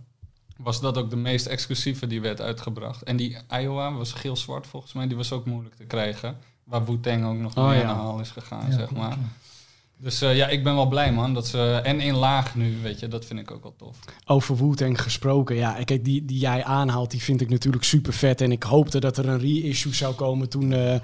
[0.56, 3.02] was dat ook de meest exclusieve die werd uitgebracht.
[3.02, 6.36] En die Iowa was geel-zwart volgens mij, die was ook moeilijk te krijgen.
[6.64, 7.84] Waar Wu-Tang ook nog Oh, mee ja.
[7.84, 9.10] aan de haal is gegaan, Ja, zeg maar.
[9.10, 9.18] ja.
[9.96, 11.34] Dus eh, ja, ik ben wel blij man.
[11.34, 13.96] Dat ze, en in laag nu, weet je, dat vind ik ook wel tof.
[14.26, 18.40] Over Wu-Tang gesproken, ja, kijk, die, die jij aanhaalt, die vind ik natuurlijk super vet.
[18.40, 20.94] En ik hoopte dat er een reissue zou komen toen eh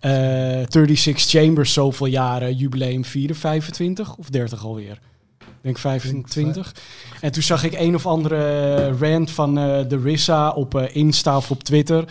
[0.00, 4.98] eh 36 Chambers zoveel jaren jubileum vierde, 25 of 30 alweer.
[5.40, 6.74] Ik denk 25.
[7.20, 11.36] En toen zag ik een of andere rant van eh de Rissa op eh, Insta
[11.36, 12.04] of op Twitter.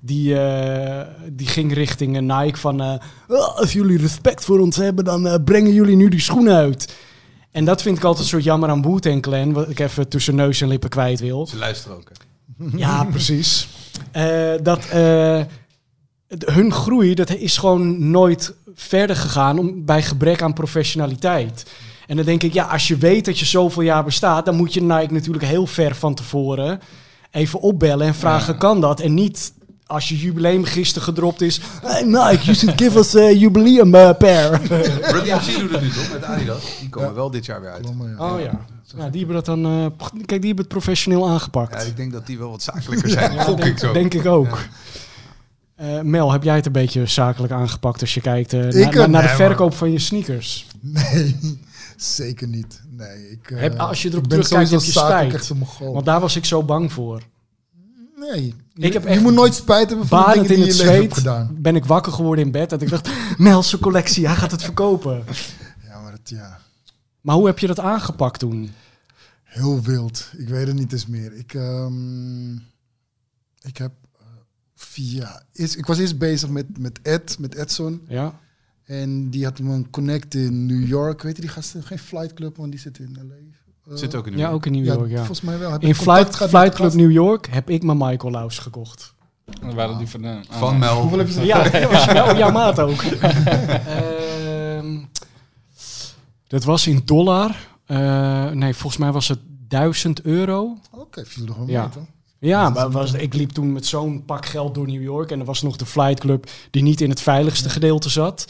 [0.00, 2.80] Die, eh, die ging richting een Nike van...
[2.80, 2.94] eh,
[3.28, 6.94] "Oh, als jullie respect voor ons hebben, dan eh, brengen jullie nu die schoenen uit.
[7.50, 10.60] En dat vind ik altijd zo jammer aan Wu-Tang Clan, wat ik even tussen neus
[10.60, 11.46] en lippen kwijt wil.
[11.46, 12.08] Ze luisteren ook.
[12.08, 12.66] Hè.
[12.78, 13.68] Ja, precies.
[14.12, 15.40] Eh, dat eh,
[16.44, 21.70] hun groei, dat is gewoon nooit verder gegaan om, bij gebrek aan professionaliteit.
[22.06, 24.74] En dan denk ik, ja, als je weet dat je zoveel jaar bestaat, dan moet
[24.74, 26.80] je Nike natuurlijk heel ver van tevoren
[27.30, 28.58] even opbellen en vragen, Ja.
[28.58, 29.00] kan dat?
[29.00, 29.52] En niet
[29.90, 34.10] als je jubileum gisteren gedropt is, hey Nike, you should give us a jubileum uh,
[34.18, 34.50] pair.
[35.12, 36.62] Run DMC doet het nu toch met Adidas?
[36.80, 37.86] Die komen wel dit jaar weer uit.
[38.18, 38.50] Oh ja.
[38.96, 41.72] ja, die hebben dat dan, eh, kijk, die hebben het professioneel aangepakt.
[41.82, 43.32] Ja, ik denk dat die wel wat zakelijker zijn.
[43.32, 43.92] Ja, Gok denk, ik zo.
[43.92, 44.58] denk ik ook.
[45.74, 49.22] Eh, Mel, heb jij het een beetje zakelijk aangepakt als je kijkt eh, Ik, naar-
[49.22, 50.66] de verkoop van je sneakers?
[50.80, 51.36] Nee,
[51.96, 52.82] zeker niet.
[52.90, 55.52] Nee, ik, eh, Heb- als je erop terugkijkt, heb je spijt.
[55.78, 57.22] Want daar was ik zo bang voor.
[58.28, 60.66] Nee, Ik je, heb je echt moet nooit spijt hebben van de dingen in die
[60.66, 61.62] het je in je leven hebt zweet gedaan.
[61.62, 62.70] ben ik wakker geworden in bed.
[62.70, 65.24] Dat ik dacht, Mel, zijn collectie, hij gaat het verkopen.
[65.84, 66.58] Ja, maar het, ja,
[67.20, 68.70] Maar hoe heb je dat aangepakt toen?
[69.50, 70.30] heel wild.
[70.36, 71.32] Ik weet het niet eens meer.
[71.32, 72.52] Ik, ehm,
[73.60, 74.26] ik heb eh,
[74.74, 75.42] via...
[75.52, 78.02] Eerst, ik was eerst bezig met, met Ed, met Edson.
[78.08, 78.40] Ja?
[78.84, 81.22] En die had me een connect in New York.
[81.22, 81.82] Weet je die gasten?
[81.82, 83.56] Geen Flight Club, want die zit in L.A.
[83.88, 85.16] Eh, Zit ook in Ja, ook in New York, ja.
[85.16, 85.70] Volgens mij wel.
[85.72, 86.92] Heb In Flight, Flight Club?
[86.92, 89.14] New York heb ik mijn Michael Laus gekocht.
[89.60, 91.00] Dan waren die van, eh, Van Mel.
[91.00, 93.02] Hoeveel heb je ze Ja, dat was wel jouw maat ook.
[93.96, 94.98] Ehm,
[96.46, 97.56] dat was in dollar.
[97.86, 100.76] Eh, nee, volgens mij was het 1000 euro.
[100.90, 101.90] Oké, viel nog wel Ja.
[101.94, 102.04] mee?
[102.50, 105.30] Ja, maar was, ik liep toen met zo'n pak geld door New York.
[105.30, 108.44] En er was nog de Flight Club die niet in het veiligste gedeelte zat.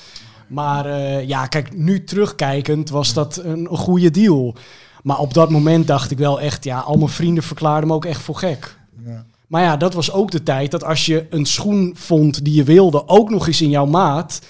[0.48, 4.54] Maar eh, ja, kijk, nu terugkijkend was dat een, een goede deal.
[5.02, 8.04] Maar op dat moment dacht ik wel echt, ja, al mijn vrienden verklaarden me ook
[8.04, 8.76] echt voor gek.
[9.04, 9.24] Ja.
[9.46, 12.64] Maar ja, dat was ook de tijd dat als je een schoen vond die je
[12.64, 14.40] wilde, ook nog eens in jouw maat.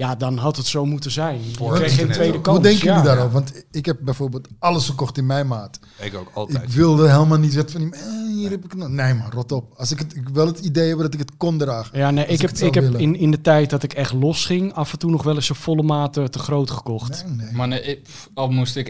[0.00, 1.40] Ja, dan had het zo moeten zijn.
[1.48, 2.56] Je Voor kreeg geen tweede kans.
[2.56, 2.92] Hoe denken ja.
[2.92, 3.32] jullie daarover?
[3.32, 5.78] Want ik heb bijvoorbeeld alles gekocht in mijn maat.
[5.98, 6.74] Ik ook, Ik altijd.
[6.74, 8.00] wilde helemaal niet zeggen van, eh,
[8.36, 8.88] hier heb ik het.
[8.88, 9.72] Nee man, rot op.
[9.76, 11.98] Als ik, het, ik wil het idee hebben dat ik het kon dragen.
[11.98, 14.44] Ja, nee, ik ik heb, ik heb in, in de tijd dat ik echt los
[14.46, 17.24] ging, af en toe nog wel eens een volle maat te groot gekocht.
[17.26, 17.52] Nee, nee.
[17.52, 18.00] Maar nee, ik-
[18.34, 18.88] al moest ik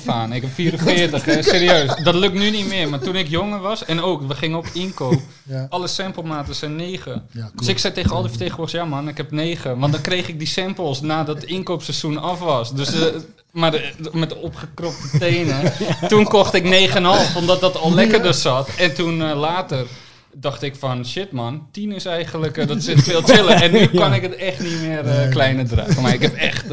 [0.00, 0.32] 41,5 aan.
[0.32, 1.94] Ik heb 44, hè, serieus.
[2.02, 2.88] Dat lukt nu niet meer.
[2.88, 5.20] Maar toen ik jonger was, en ook, we gingen op inkoop.
[5.42, 7.22] Ja, Alle samplematen zijn 9.
[7.30, 9.78] ja, Dus ik zei tegen al die vertegenwoordigers, ja man, ik heb 9.
[9.78, 12.74] Want dan kreeg ik die samples nadat het inkoopseizoen af was.
[12.74, 13.06] Dus, eh,
[13.50, 15.72] maar de- met de opgekropte tenen.
[16.08, 18.68] Toen kocht ik 9,5, omdat dat al lekkerder zat.
[18.78, 19.86] En toen eh, later
[20.32, 23.62] dacht ik van, shit man, 10 is eigenlijk, eh, dat zit veel chiller.
[23.62, 25.28] En nu kan ik het echt niet meer Nee.
[25.28, 26.02] kleiner dragen.
[26.02, 26.64] Maar ik heb echt,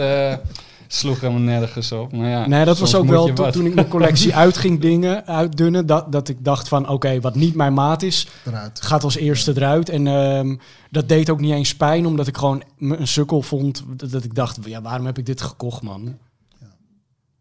[0.93, 2.11] sloeg helemaal nergens op.
[2.11, 5.25] Maar ja, Nee, dat was ook wel to- toen ik mijn collectie uit ging dingen,
[5.27, 8.81] uitdunnen, dat, dat ik dacht van oké, wat niet mijn maat is, Eruit.
[8.81, 9.89] gaat als eerste eruit.
[9.89, 10.55] En ehm,
[10.89, 13.83] dat deed ook niet eens pijn, omdat ik gewoon een sukkel vond.
[13.95, 16.17] Dat, dat ik dacht, ja, waarom heb ik dit gekocht, man?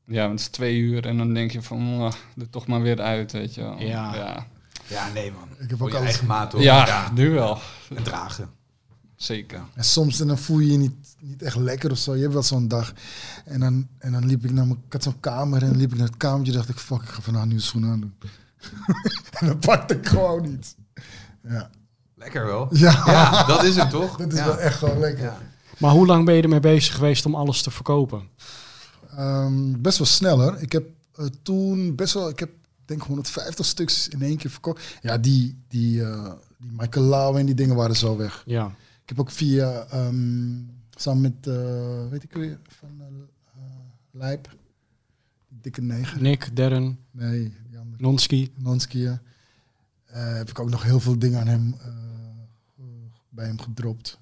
[0.07, 2.82] Ja, want het is twee uur en dan denk je van, oh, er toch maar
[2.82, 3.78] weer uit, weet je wel.
[3.78, 4.14] Ja.
[4.14, 4.46] ja.
[4.86, 5.48] Ja, nee man.
[5.59, 6.09] Ik heb Voor ook je alles.
[6.11, 6.62] eigen maat toch?
[6.62, 7.59] Ja, nu wel.
[7.96, 8.51] En dragen.
[9.21, 9.61] Zeker.
[9.75, 12.14] En soms dan voel je je niet, niet echt lekker of zo.
[12.14, 12.93] Je hebt wel zo'n dag.
[13.45, 14.83] En dan, en dan liep ik naar mijn...
[14.87, 16.53] Ik had zo'n kamer en liep ik naar het kamertje.
[16.53, 18.14] dacht ik, fuck, ik ga vandaag nieuwe schoenen aandoen.
[19.39, 20.77] en dan pakte ik gewoon niet.
[21.49, 21.71] Ja,
[22.14, 22.68] Lekker wel.
[22.71, 24.16] ja, Ja, dat is het toch?
[24.16, 24.45] dat is ja.
[24.45, 25.25] wel echt gewoon lekker.
[25.25, 25.39] Ja.
[25.79, 28.29] Maar hoe lang ben je ermee bezig geweest om alles te verkopen?
[29.16, 30.62] Ehm, best wel sneller.
[30.62, 32.51] Ik heb eh, toen best wel, ik heb
[32.85, 34.83] denk 150 stuks in één keer verkocht.
[35.03, 38.43] Ja, die, die, eh, die Michael Lau en die dingen waren zo weg.
[38.47, 38.75] Ja.
[39.11, 43.07] Ik heb ook via, ehm, samen met, eh, weet ik weer, van uh,
[44.11, 44.57] Lijp,
[45.49, 46.23] dikke negen.
[46.23, 48.03] Nick, Darren, Nee, die andere.
[48.03, 48.53] Nonski.
[48.57, 49.23] Nonski, ja.
[50.05, 51.75] Heb ik ook nog heel veel dingen aan hem,
[53.29, 54.19] bij hem gedropt.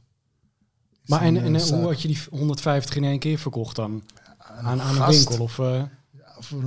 [1.05, 4.03] Maar en, en hoe had je die 150 in één keer verkocht dan?
[4.39, 5.41] Aan, aan een winkel?
[5.41, 6.62] Of, Ja, voor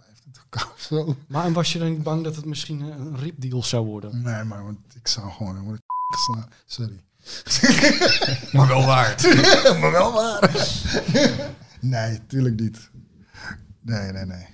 [0.00, 1.16] 25k of zo.
[1.28, 4.22] maar en was je dan niet bang dat het misschien een ripdeal zou worden?
[4.22, 5.80] Nee, maar want ik zou gewoon.
[6.66, 7.00] Sorry.
[8.52, 9.14] Maar wel waar.
[9.80, 10.50] maar wel waar.
[11.80, 12.90] Nee, tuurlijk niet.
[13.80, 14.46] Nee, nee, nee.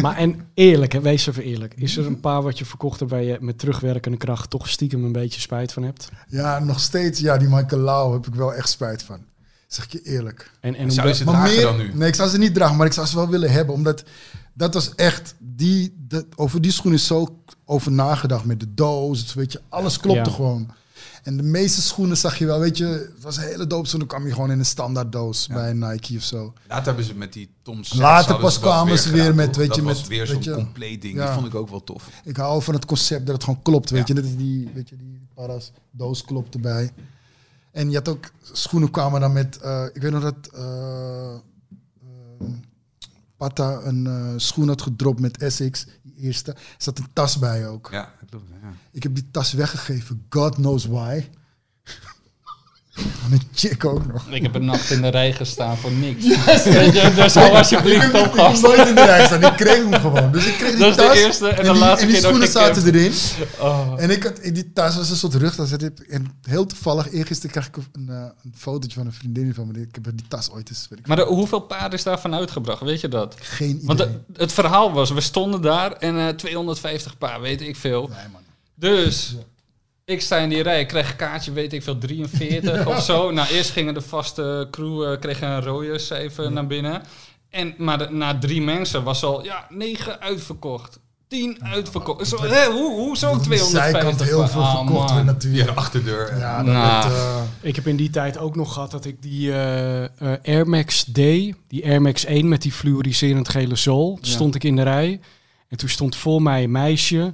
[0.00, 1.74] Maar en eerlijk, hè, wees even eerlijk.
[1.74, 5.04] Is er een paar wat je verkocht hebt waar je met terugwerkende kracht toch stiekem
[5.04, 6.08] een beetje spijt van hebt?
[6.28, 9.24] Ja, nog steeds, ja, die Michael Lau heb ik wel echt spijt van.
[9.66, 10.50] Zeg ik je eerlijk.
[10.60, 11.94] En, en Zou je ze dragen meer, dan nu?
[11.94, 13.74] Nee, ik zou ze niet dragen, maar ik zou ze wel willen hebben.
[13.74, 14.04] Omdat
[14.54, 19.34] dat was echt, die, dat, over die schoen is zo over nagedacht met de doos.
[19.34, 20.36] Weet je, alles klopte Ja.
[20.36, 20.68] gewoon.
[21.22, 23.90] En de meeste schoenen zag je wel, weet je, het was een hele doop.
[23.90, 26.52] Dan kwam je gewoon in een standaard doos bij een Nike of zo.
[26.68, 29.76] Later hebben ze met die Tom Sachs Later pas kwamen ze weer met, weet dat
[29.76, 31.14] je, was met- weer zo'n compleet ding.
[31.14, 31.24] Ja.
[31.24, 32.08] Die vond ik ook wel tof.
[32.24, 34.14] Ik hou van het concept dat het gewoon klopt, weet Ja.
[34.14, 34.22] je.
[34.22, 36.90] Dat die, weet je, die paras doos klopt erbij.
[37.72, 41.34] En je had ook, schoenen kwamen dan met, eh, ik weet nog dat eh,
[43.40, 46.52] Pata een eh, schoen had gedropt met Essex, die eerste.
[46.52, 47.88] Er zat een tas bij ook.
[47.90, 48.44] Ja, dat klopt.
[48.62, 48.72] Ja.
[48.90, 51.28] Ik heb die tas weggegeven, God knows why.
[53.30, 54.26] Een chick ook nog.
[54.30, 56.24] Ik heb een nacht in de rij gestaan voor niks.
[56.64, 58.62] Weet je, dus alsjeblieft op, heb, ik heb gast.
[58.62, 60.32] nooit in de rij staan, ik kreeg hem gewoon.
[60.32, 62.20] Dus ik kreeg die Dat is de tas eerste en de die, laatste en die
[62.20, 63.12] keer dat ik schoenen zaten erin.
[63.60, 63.92] Oh.
[63.96, 65.70] En ik had, in die tas was een soort rugtas.
[65.72, 69.80] En heel toevallig, eergisteren kreeg ik een, eh, een fotootje van een vriendin van me.
[69.80, 72.82] Ik heb die tas ooit eens, weet ik Maar de- hoeveel paarden is daarvan uitgebracht,
[72.82, 73.34] weet je dat?
[73.40, 73.86] geen idee.
[73.86, 78.00] Want de- het verhaal was, we stonden daar en eh 250 paar, weet ik veel.
[78.08, 78.40] nee, man.
[78.74, 79.36] Dus
[80.10, 83.30] ik sta in die rij, ik krijg een kaartje, weet ik veel, 43 of zo.
[83.30, 87.02] Nou, eerst gingen de vaste crew, eh kregen een rode cijfer naar binnen.
[87.50, 90.98] En, maar de- na drie mensen was al, ja, 9 uitverkocht.
[91.28, 92.26] 10 uitverkocht.
[92.28, 95.14] Zo, hè, hoe, hoe zo Aan de 250 zijkant heel veel Ah, verkocht man.
[95.14, 95.62] werd natuurlijk.
[95.64, 96.38] Via de achterdeur.
[96.38, 97.02] Ja, Nou.
[97.02, 100.08] dat, eh, Ik heb in die tijd ook nog gehad dat ik die eh, eh,
[100.44, 101.14] Air Max D,
[101.68, 104.28] die Air Max 1 met die fluoriserend gele zool, Ja.
[104.30, 105.20] stond ik in de rij.
[105.68, 107.32] En toen stond voor mij een meisje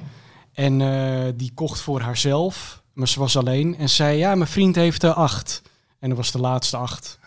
[0.56, 3.76] en eh, die kocht voor haarzelf, maar ze was alleen.
[3.76, 5.62] En zei, ja, mijn vriend heeft er acht.
[5.98, 7.18] En dat was de laatste acht.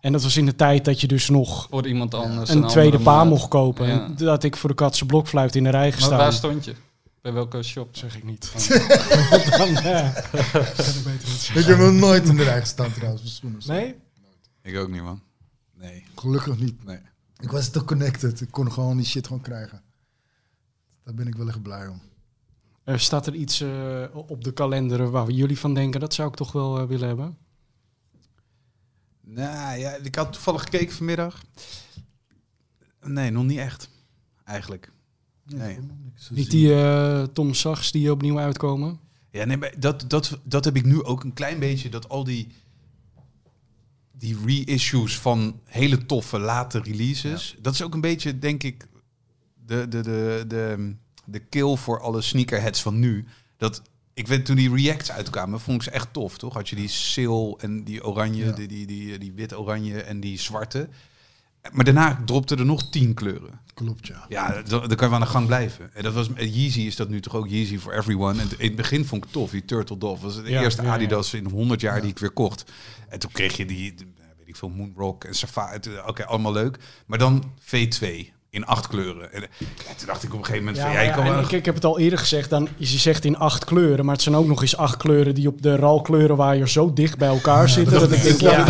[0.00, 2.50] En dat was in de tijd dat je dus nog Voor iemand anders.
[2.50, 3.86] een tweede andere paar mocht kopen.
[3.86, 4.04] Ja.
[4.04, 6.18] En dat ik voor de katse blokfluit in de rij Maar gestaan.
[6.18, 6.74] waar stond je?
[7.20, 7.96] Bij welke shop?
[7.96, 8.52] zeg ik niet.
[11.54, 13.22] ik heb nog nooit in de rij gestaan trouwens.
[13.22, 13.60] voor schoenen.
[13.66, 13.94] Nee?
[14.62, 15.20] Ik ook niet, man.
[15.74, 16.04] Nee.
[16.14, 16.84] Gelukkig niet.
[16.84, 16.98] nee.
[17.40, 18.40] Ik was te connected.
[18.40, 19.82] Ik kon gewoon die shit gewoon krijgen.
[21.04, 22.00] Daar ben ik wel echt blij om.
[22.90, 26.00] Eh, staat er iets eh, op de kalender waar jullie van denken?
[26.00, 27.36] Dat zou ik toch wel eh, willen hebben.
[29.20, 31.42] Nou ja, ik had toevallig gekeken vanmiddag.
[33.02, 33.90] Nee, nog niet echt.
[34.44, 34.92] Eigenlijk.
[35.44, 35.78] Nee.
[36.30, 39.00] Niet die eh, Tom Sachs die opnieuw uitkomen?
[39.30, 41.88] Ja, nee, maar dat, dat, dat heb ik nu ook een klein beetje.
[41.88, 42.48] Dat al die,
[44.12, 47.56] die reissues van hele toffe late releases.
[47.60, 48.86] Dat is ook een beetje, denk ik,
[49.66, 50.94] de, de, de, de,
[51.30, 53.24] de kill voor alle sneakerheads van nu.
[53.56, 53.82] Dat,
[54.14, 56.54] ik weet, toen die reacts uitkwamen, vond ik ze echt tof, toch?
[56.54, 58.52] Had je die sil en die oranje, Ja.
[58.52, 60.88] die, die, die, die wit-oranje en die zwarte.
[61.72, 63.60] Maar daarna dropten er nog tien kleuren.
[63.74, 64.26] Klopt, ja.
[64.28, 65.94] Ja, dan, dan kan je wel aan de gang blijven.
[65.94, 68.40] En dat was, Yeezy is dat nu toch ook Yeezy for everyone.
[68.40, 70.22] En in het begin vond ik tof, die Turtle Dove.
[70.22, 70.92] was de Ja, eerste ja.
[70.92, 72.00] Adidas in 100 jaar Ja.
[72.02, 72.70] die ik weer kocht.
[73.08, 74.04] En toen kreeg je die, de-
[74.38, 75.78] weet ik veel, Moonrock en Safari.
[76.06, 76.78] Oké, allemaal leuk.
[77.06, 79.32] Maar dan V2 in acht kleuren.
[79.32, 81.40] En, ja, toen dacht ik op een gegeven moment van, ja, je kan wel...
[81.40, 84.22] ik, ik heb het al eerder gezegd, dan, je zegt in acht kleuren, maar het
[84.22, 88.00] zijn ook nog eens acht kleuren die op de ralkleurenwaaier zo dicht bij elkaar zitten.
[88.00, 88.66] Dat, ik denk, ja,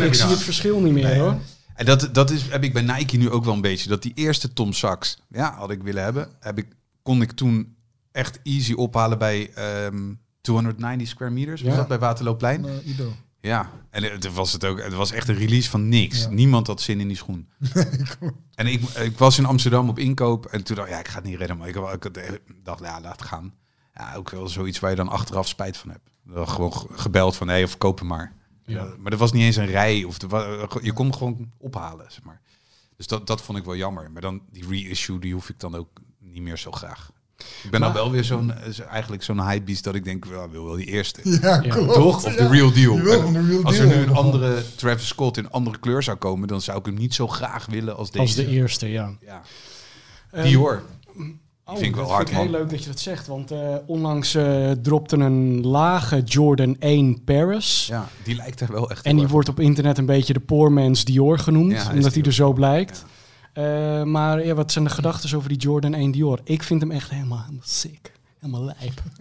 [0.00, 1.36] ik, zie het verschil niet meer hoor.
[1.74, 3.88] En dat, dat is, heb ik bij Nike nu ook wel een beetje.
[3.88, 6.28] Dat die eerste Tom Sachs, ja, had ik willen hebben.
[6.40, 6.66] Heb ik,
[7.02, 7.76] kon ik toen
[8.12, 11.62] echt easy ophalen bij ehm 290 square meters.
[11.62, 11.76] Was Ja.
[11.76, 12.66] dat bij Waterloopplein?
[12.84, 13.12] Ido.
[13.44, 14.82] Ja, en het was het ook.
[14.82, 16.22] Het was echt een release van niks.
[16.22, 16.28] Ja.
[16.28, 17.48] Niemand had zin in die schoen.
[18.54, 21.14] en ik, ik was in Amsterdam op inkoop en toen dacht ik, ja, ik ga
[21.16, 21.56] het niet redden.
[21.56, 23.54] Maar ik, ik dacht, ja, laat gaan.
[23.94, 26.10] Ja, ook wel zoiets waar je dan achteraf spijt van hebt.
[26.24, 28.32] Dan Gewoon ge- gebeld van, hé, of koop hem maar.
[28.64, 28.94] Ja.
[28.98, 30.04] Maar er was niet eens een rij.
[30.04, 32.40] Of wa- je kon hem gewoon ophalen, zeg maar.
[32.96, 34.10] Dus dat, dat vond ik wel jammer.
[34.10, 35.88] Maar dan die reissue, die hoef ik dan ook
[36.18, 37.10] niet meer zo graag.
[37.36, 40.50] Ik ben Maar- dan wel weer zo'n, eh, eigenlijk zo'n hypebeast dat ik denk, wel,
[40.50, 41.20] wil wel die eerste.
[41.42, 41.60] Ja.
[41.86, 42.24] Toch?
[42.24, 42.48] Of de Ja.
[42.48, 42.96] real deal.
[42.96, 45.50] Je wil gewoon de real Als er deal nu een andere Travis Scott in een
[45.50, 48.22] andere kleur zou komen, dan zou ik hem niet zo graag willen als deze.
[48.24, 49.10] Als de eerste, ja.
[49.20, 49.42] Ja.
[50.30, 50.82] Eh, Dior.
[51.66, 53.50] Oh, vind ik wel dat hard, vind ik heel leuk dat je dat zegt, want
[53.50, 57.86] eh, onlangs eh, dropte een lage Jordan 1 Paris.
[57.90, 60.72] Ja, die lijkt er wel echt En die wordt op internet een beetje de poor
[60.72, 63.04] man's Dior genoemd, Ja, omdat hij er zo blijkt.
[63.54, 66.40] Eh, maar ja, wat zijn de gedachten over die Jordan 1 Dior?
[66.44, 68.12] Ik vind hem echt helemaal, helemaal sick.
[68.40, 69.02] Helemaal lijp.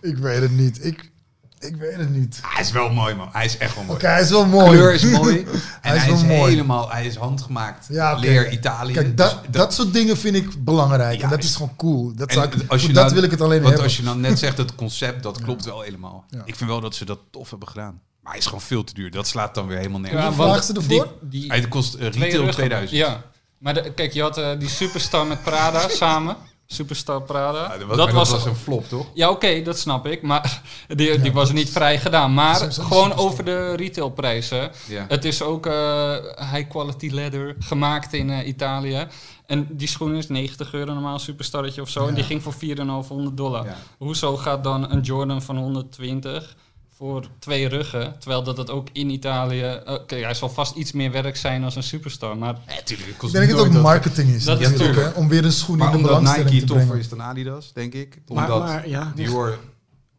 [0.00, 0.84] Ik weet het niet.
[0.84, 1.10] Ik,
[1.58, 2.40] ik weet het niet.
[2.42, 3.28] Hij is wel mooi, man.
[3.32, 3.96] Hij is echt wel mooi.
[3.96, 4.70] Oké, hij is wel De mooi.
[4.70, 5.36] kleur is mooi.
[5.80, 6.50] En Hij hij is mooi.
[6.50, 7.86] helemaal, hij is handgemaakt.
[7.88, 8.14] Ja.
[8.14, 8.92] Leer Italië.
[8.92, 11.18] Kijk, dat, Dus dat soort dingen vind ik belangrijk.
[11.18, 12.14] Ja, en dat is- gewoon cool.
[12.14, 13.84] Dat, zou ik, als je dat nou- wil ik het alleen Want hebben.
[13.84, 16.24] als je dan net zegt, het concept, dat klopt wel helemaal.
[16.28, 16.42] Ja.
[16.44, 18.00] Ik vind wel dat ze dat tof hebben gedaan.
[18.22, 19.10] Maar hij is gewoon veel te duur.
[19.10, 20.22] Dat slaat dan weer helemaal nergens.
[20.22, 20.34] Ja, op.
[20.36, 21.12] Hoeveel want vragen ze ervoor?
[21.20, 22.98] Die, die Hij kost eh, retail ruggen- 2000.
[23.00, 23.22] Ja,
[23.58, 26.36] maar de- kijk, je had eh, die Superstar met Prada samen.
[26.66, 27.62] Superstar Prada.
[27.72, 29.06] Ja, dat was, dat was, een flop, toch?
[29.14, 30.22] Ja, oké, dat snap ik.
[30.22, 32.34] Maar die, die was niet vrij gedaan.
[32.34, 33.18] Maar gewoon Superstar.
[33.18, 34.70] over de retailprijzen.
[34.88, 35.04] Ja.
[35.08, 36.14] Het is ook eh,
[36.52, 39.06] high quality leather gemaakt in eh, Italië.
[39.46, 42.06] En die schoen is 90 euro normaal, superstarretje of zo.
[42.06, 43.64] En die ging voor 4,500 dollar.
[43.64, 43.76] Ja.
[43.98, 46.56] Hoezo gaat dan een Jordan van 120
[47.00, 48.14] voor twee ruggen?
[48.18, 49.80] Terwijl dat het ook in Italië...
[49.86, 52.36] Oké, hij zal vast iets meer werk zijn als een superstar.
[52.38, 52.88] Maar Ja, tuurlijk.
[52.88, 54.44] Het Ik kost denk dat het ook marketing is.
[54.44, 55.14] Dat is natuurlijk, tuurlijk.
[55.14, 57.04] hè, om weer een schoen Maar in de belangstelling Nike te toffer brengen.
[57.04, 58.18] is dan Adidas, denk ik.
[58.28, 59.58] Omdat maar ja, Dior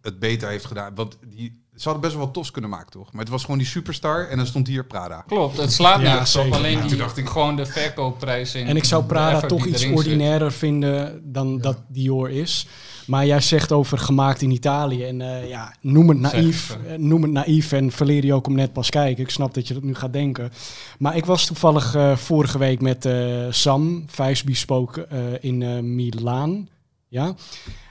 [0.01, 0.95] het beter heeft gedaan.
[0.95, 3.11] Want die, ze hadden best wel wat tofs kunnen maken, toch?
[3.11, 5.23] Maar het was gewoon die superstar en dan stond hier Prada.
[5.27, 6.51] klopt, het slaat Ja, nergens op.
[6.53, 8.67] Alleen Ja, die, dacht ik- gewoon de verkoopprijs in.
[8.67, 9.95] En ik zou Prada toch iets zit.
[9.95, 12.67] ordinairer vinden dan dat Dior is.
[13.05, 15.03] Maar jij zegt over gemaakt in Italië.
[15.03, 16.67] En eh, ja, noem het naïef.
[16.67, 17.71] Zeg eh, Noem het naïef.
[17.71, 19.23] En Valerio komt net pas kijken.
[19.23, 20.51] Ik snap dat je dat nu gaat denken.
[20.99, 23.09] Maar ik was toevallig eh, vorige week met
[23.49, 26.69] Sam, Vijsbespook eh in Milaan.
[27.07, 27.35] Ja.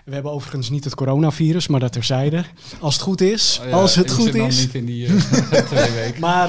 [0.05, 2.45] We hebben overigens niet het coronavirus, maar dat terzijde.
[2.81, 3.61] Als het goed is.
[3.63, 4.59] Oh ja, als het ik goed is.
[4.59, 5.07] niet in die
[5.71, 6.21] twee weken.
[6.21, 6.49] Maar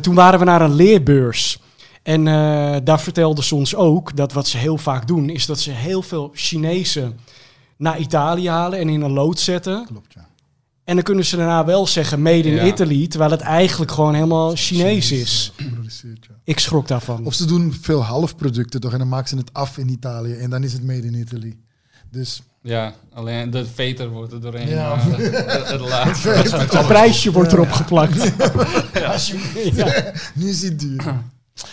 [0.00, 1.58] toen waren we naar een leerbeurs.
[2.02, 2.24] En
[2.84, 6.02] daar vertelden ze ons ook dat wat ze heel vaak doen, is dat ze heel
[6.02, 7.18] veel Chinezen
[7.80, 9.84] naar Italië halen en in een lood zetten.
[9.86, 10.28] Klopt, ja.
[10.84, 12.64] En dan kunnen ze daarna wel zeggen made in Ja.
[12.64, 15.52] Italy, terwijl het eigenlijk gewoon helemaal Chinees is.
[15.56, 15.64] ja.
[16.44, 17.24] Ik schrok daarvan.
[17.26, 20.50] Of ze doen veel halfproducten toch en dan maken ze het af in Italië en
[20.50, 21.58] dan is het made in Italy.
[22.10, 24.68] Dus Ja, alleen de veter wordt er doorheen.
[24.68, 24.92] Ja.
[25.00, 26.28] eh, het, laatste.
[26.28, 28.32] Het prijsje wordt erop geplakt.
[28.94, 29.16] Ja.
[30.34, 31.14] nu is het duur.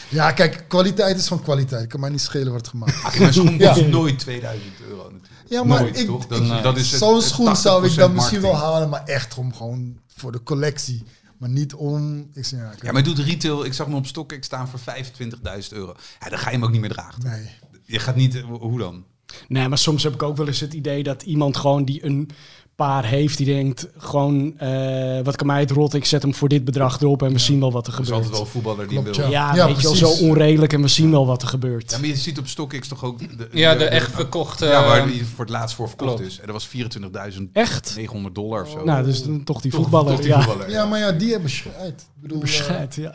[0.10, 1.84] Ja, kijk, kwaliteit is gewoon kwaliteit.
[1.84, 3.20] Ik kan mij niet schelen wat het gemaakt is.
[3.20, 3.74] Mijn schoen Ja.
[3.74, 5.32] kost nooit 2000 euro natuurlijk.
[5.48, 6.28] Ja, maar nooit, ik, toch?
[6.28, 6.62] Dat, Nee.
[6.62, 10.00] dat is zo'n schoen zou ik dan 80% misschien wel halen, maar echt om gewoon
[10.16, 11.04] voor de collectie.
[11.38, 12.30] Maar niet om...
[12.34, 13.66] Ik zeg, ja, Ja, maar je doet retail.
[13.66, 15.96] Ik zag hem op StockX staan voor 25.000 euro.
[16.20, 17.24] Ja, dan ga je hem ook niet meer dragen.
[17.24, 17.50] Nee.
[17.86, 18.40] Je gaat niet...
[18.42, 19.04] Hoe dan?
[19.48, 22.30] Nee, maar soms heb ik ook wel eens het idee dat iemand gewoon die een
[22.78, 26.50] paar heeft, die denkt gewoon, eh, wat kan mij het rot, ik zet hem voor
[26.50, 28.24] dit bedrag erop en we zien wel wat er Er is gebeurt.
[28.26, 29.30] altijd wel een voetballer die Klopt, wil.
[29.30, 29.32] ja.
[29.32, 31.92] Ja, Ja, weet je wel, zo onredelijk en we zien wel wat er gebeurt.
[31.92, 33.20] Ja, maar je ziet op StockX toch ook...
[33.38, 34.66] De, Ja, de echt verkochte...
[34.66, 36.32] Ja, waar die voor het laatst voor verkocht klopt.
[36.32, 36.40] is.
[36.40, 37.98] En dat was 24.900 Echt?
[38.34, 38.84] dollar of zo.
[38.84, 40.12] Nou, dus dan toch die Toch- voetballer.
[40.12, 40.42] toch die ja.
[40.42, 42.02] voetballer, Ja, maar ja, die hebben scheid.
[42.02, 43.14] Ik bedoel, eh, Bescheid, ja.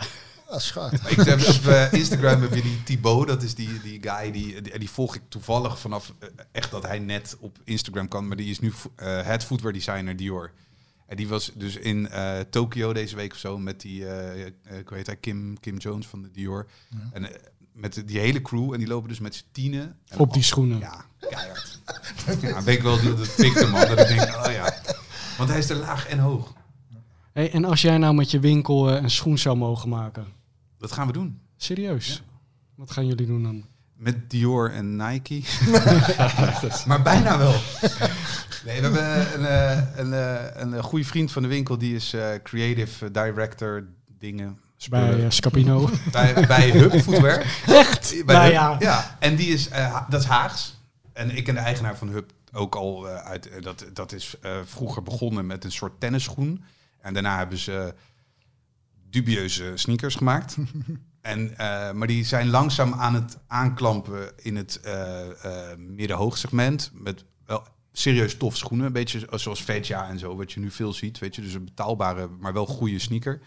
[0.60, 0.92] Scheid.
[1.10, 4.60] Ik heb op eh, Instagram heb je die Thibaut, dat is die, die guy, die,
[4.62, 8.36] die, die volg ik toevallig vanaf eh, echt dat hij net op Instagram kan, maar
[8.36, 10.52] die is nu vo- eh head footwear designer Dior.
[11.06, 14.04] En die was dus in eh Tokio deze week of zo met die,
[14.78, 16.66] ik weet hij, Kim, Kim Jones van de Dior.
[17.12, 17.28] En
[17.72, 19.96] met die hele crew en die lopen dus met z'n tienen.
[20.08, 20.78] En Op die schoenen.
[20.78, 21.80] Ja, keihard.
[22.40, 24.74] ja, ben ik wel de, de victim man, dat ik denk, oh ja.
[25.38, 26.52] Want hij is er laag en hoog.
[27.32, 30.26] Hey, en als jij nou met je winkel een schoen zou mogen maken,
[30.82, 31.40] Dat gaan we doen.
[31.56, 32.22] serieus?
[32.74, 33.64] Wat gaan jullie doen dan?
[33.94, 35.42] Met Dior en Nike.
[36.88, 37.54] maar bijna wel.
[38.64, 42.12] Nee, we hebben een, eh, een, eh, een, goede vriend van de winkel, die is
[42.12, 43.84] eh, creative director
[44.18, 44.58] dingen.
[44.90, 45.90] Bij Scapino.
[46.12, 47.62] bij, bij Hub Footwear.
[47.66, 48.22] Echt?
[48.26, 48.52] Bij nou Hub.
[48.52, 48.76] ja.
[48.80, 49.68] ja, en die is,
[50.08, 50.80] dat is Haags.
[51.12, 55.46] En ik ken de eigenaar van Hub ook al uit, dat, dat is vroeger begonnen
[55.46, 56.64] met een soort tennisschoen.
[57.00, 57.94] En daarna hebben ze
[59.12, 60.56] dubieuze sneakers gemaakt.
[61.22, 66.90] En, eh, maar die zijn langzaam aan het aanklampen in het eh eh midden-hoogsegment.
[66.94, 68.86] Met wel serieus tof schoenen.
[68.86, 71.18] Een beetje zoals Vetja en zo, wat je nu veel ziet.
[71.18, 73.40] Weet je, dus een betaalbare, maar wel goede sneaker.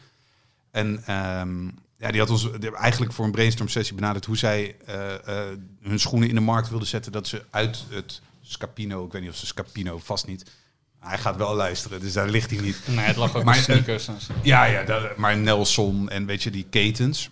[0.72, 1.66] En ehm,
[1.98, 4.76] ja, die had ons eigenlijk voor een brainstorm sessie benaderd hoe zij
[5.82, 7.12] hun schoenen in de markt wilden zetten.
[7.12, 10.52] Dat ze uit het Scapino, ik weet niet of ze Scapino, vast niet.
[11.08, 12.82] Hij gaat wel luisteren, dus daar ligt hij niet.
[12.88, 14.08] Nee, het lag ook Maar, eh, sneakers.
[14.08, 14.34] en zo.
[14.44, 17.30] Ja, ja, dat- maar Nelson en weet je, die ketens.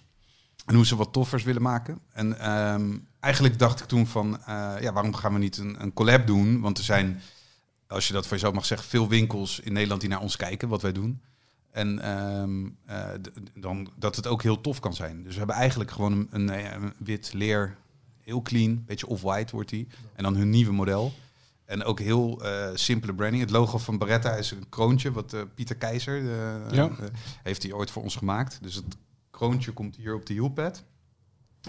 [0.65, 1.99] En hoe ze wat toffers willen maken.
[2.13, 5.93] En ehm, eigenlijk dacht ik toen van, eh, ja, waarom gaan we niet een, een
[5.93, 6.59] collab doen?
[6.61, 7.21] Want er zijn,
[7.87, 10.67] als je dat voor jezelf mag zeggen, veel winkels in Nederland die naar ons kijken,
[10.69, 11.21] wat wij doen.
[11.71, 13.09] En ehm, eh,
[13.55, 15.23] dan dat het ook heel tof kan zijn.
[15.23, 17.75] Dus we hebben eigenlijk gewoon een, een, een wit leer,
[18.21, 19.87] heel clean, beetje off-white wordt die.
[20.15, 21.13] En dan hun nieuwe model.
[21.73, 23.41] En ook heel eh, simpele branding.
[23.41, 26.89] Het logo van Beretta is een kroontje, wat eh, Pieter Keizer eh, Ja.
[27.43, 28.59] heeft hij ooit voor ons gemaakt.
[28.61, 28.97] Dus het
[29.31, 30.83] kroontje komt hier op de hielpad.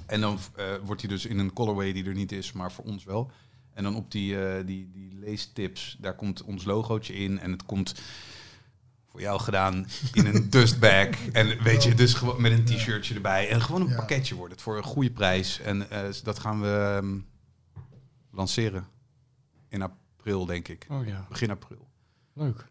[0.07, 0.39] En dan
[0.85, 3.31] wordt hij dus in een colorway die er niet is, maar voor ons wel.
[3.75, 7.39] En dan op die, die, die leestips, daar komt ons logootje in.
[7.39, 7.95] En het komt
[9.09, 11.09] voor jou gedaan in een dustbag.
[11.33, 13.49] En weet je, dus gewoon met een t-shirtje erbij.
[13.49, 15.61] En gewoon een pakketje wordt het voor een goede prijs.
[15.61, 17.19] En eh, dat gaan we ehm,
[18.31, 18.93] lanceren
[19.75, 20.87] in april, denk ik.
[20.91, 21.89] Oh ja, Begin april.
[22.33, 22.67] leuk.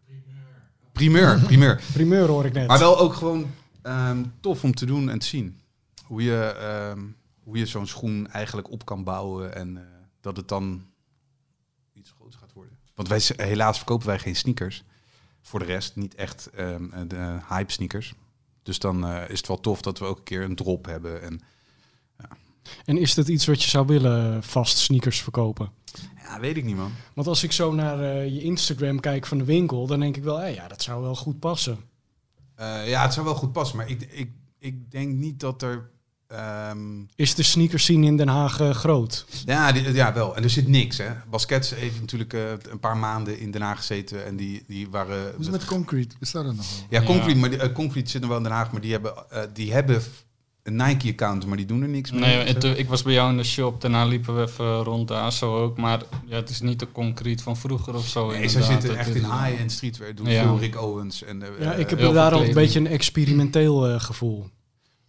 [0.92, 1.82] primeur, primeur.
[1.92, 2.66] Primeur hoor ik net.
[2.66, 3.50] Maar wel ook gewoon
[3.82, 5.60] ehm, tof om te doen en te zien.
[6.04, 7.02] Hoe je, ehm,
[7.42, 9.82] hoe je zo'n schoen eigenlijk op kan bouwen en eh,
[10.20, 10.86] dat het dan
[11.92, 12.78] iets groots gaat worden.
[12.94, 14.84] Want wij, helaas verkopen wij geen sneakers.
[15.42, 18.14] Voor de rest niet echt ehm, eh, de hype sneakers.
[18.62, 21.22] Dus dan eh, is het wel tof dat we ook een keer een drop hebben.
[21.22, 21.40] En
[22.84, 25.70] En is dat iets wat je zou willen, vast sneakers verkopen?
[26.22, 26.92] Ja, weet ik niet man.
[27.14, 30.22] Want als ik zo naar eh, je Instagram kijk van de winkel, dan denk ik
[30.22, 31.78] wel, hé, ja, dat zou wel goed passen.
[32.54, 35.90] Eh, ja, het zou wel goed passen, maar ik, ik, ik denk niet dat er...
[36.26, 39.26] ehm, Is de sneakers scene in Den Haag eh, groot?
[39.46, 40.36] Ja, die- ja, wel.
[40.36, 41.10] En er zit niks, hè.
[41.30, 45.22] Baskets heeft natuurlijk eh, een paar maanden in Den Haag gezeten en die, die waren...
[45.22, 46.14] Hoe is het met Concrete?
[46.18, 46.86] Bestaat dat nog wel?
[46.90, 47.06] Ja, Ja.
[47.06, 49.72] Concrete, maar die, Concrete zit nog wel in Den Haag, maar die hebben, eh, die
[49.72, 50.02] hebben
[50.64, 52.20] een Nike-account, maar die doen er niks mee.
[52.20, 55.08] Nee, het, eh, ik was bij jou in de shop, daarna liepen we even rond
[55.08, 55.76] daar zo ook.
[55.76, 58.30] Maar ja, het is niet de concreet van vroeger of zo.
[58.30, 60.14] Nee, ze zitten echt in high-end streetwear.
[60.14, 60.42] Doen Ja.
[60.42, 61.22] veel Rick Owens.
[61.22, 64.48] En, eh, Ja, ik heb daar al een beetje een experimenteel eh, gevoel.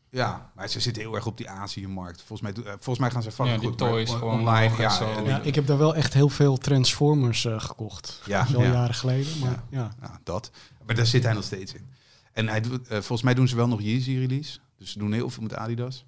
[0.09, 2.23] Ja, maar ze zitten heel erg op die Azië-markt.
[2.25, 3.77] Volgens mij, volgens mij gaan ze fucking Ja, goed.
[3.77, 4.75] toys on- online.
[4.77, 5.23] Ja, zo.
[5.25, 8.21] Ja, ik heb daar wel echt heel veel Transformers eh, gekocht.
[8.25, 9.95] ja, wel jaren geleden, maar ja.
[10.01, 10.51] Ja, dat.
[10.85, 11.89] Maar daar zit hij nog steeds in.
[12.33, 14.59] En hij volgens mij doen ze wel nog Yeezy release.
[14.77, 16.05] Dus ze doen heel veel met Adidas.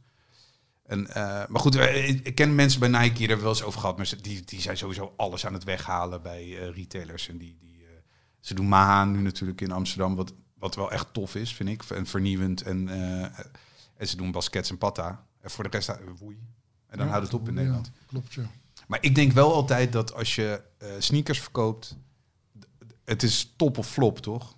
[0.88, 3.64] En, eh, maar goed, eh, ik ken mensen bij Nike, daar hebben we wel eens
[3.64, 3.98] over gehad.
[3.98, 7.30] Maar ze, die, die zijn sowieso alles aan het weghalen bij eh, retailers.
[7.30, 7.86] En die, die,
[8.40, 11.84] ze doen Maha nu natuurlijk in Amsterdam, wat, wat wel echt tof is, vind ik.
[11.84, 12.62] En vernieuwend.
[12.62, 12.90] En,
[13.98, 15.26] en ze doen baskets en patta.
[15.42, 16.38] En voor de rest, woei.
[16.88, 17.92] En dan Ja, houdt het op in ja, Nederland.
[18.06, 18.50] Klopt, ja.
[18.88, 20.62] Maar ik denk wel altijd dat als je
[21.00, 21.98] sneakers verkoopt,
[23.06, 24.56] het is top of flop, toch?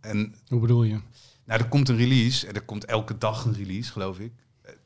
[0.00, 1.00] En Hoe bedoel je?
[1.46, 4.32] Nou, er komt een release en er komt elke dag een release, geloof ik.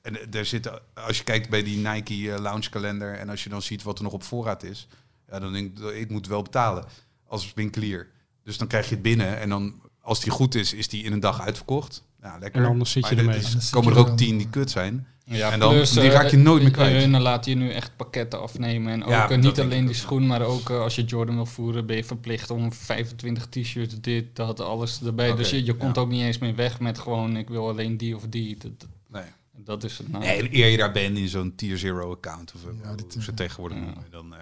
[0.02, 3.48] En er zit, als je kijkt bij die Nike eh, launch kalender en als je
[3.50, 4.88] dan ziet wat er nog op voorraad is,
[5.28, 6.84] ja, dan denk ik, ik moet wel betalen
[7.26, 8.08] als winkelier.
[8.44, 11.12] Dus dan krijg je het binnen en dan, als die goed is, is die in
[11.12, 12.04] een dag uitverkocht.
[12.22, 12.62] Ja, lekker.
[12.62, 13.42] En anders zit je er- ermee.
[13.42, 15.06] zit komen er ook er tien die kut zijn.
[15.33, 17.03] Ja, En dan- plus, die eh, raak je nooit meer kwijt.
[17.03, 18.93] Hun laten je nu echt pakketten afnemen.
[18.93, 19.95] En ook Ja, eh, niet alleen die ook.
[19.95, 24.01] schoen, maar ook eh, als je Jordan wil voeren, ben je verplicht om 25 t-shirts,
[24.01, 25.35] dit, dat, alles erbij.
[25.35, 26.01] Dus je, je komt ja.
[26.03, 28.57] ook niet eens meer weg met gewoon, ik wil alleen die of die.
[28.57, 29.22] Dat, dat, Nee.
[29.64, 30.24] dat is het nou.
[30.24, 33.16] Nee, en eer je daar bent in zo'n tier zero account of Ja, hoe dit,
[33.22, 33.85] ze tegenwoordig ja.
[33.85, 34.39] noemen, dan eh,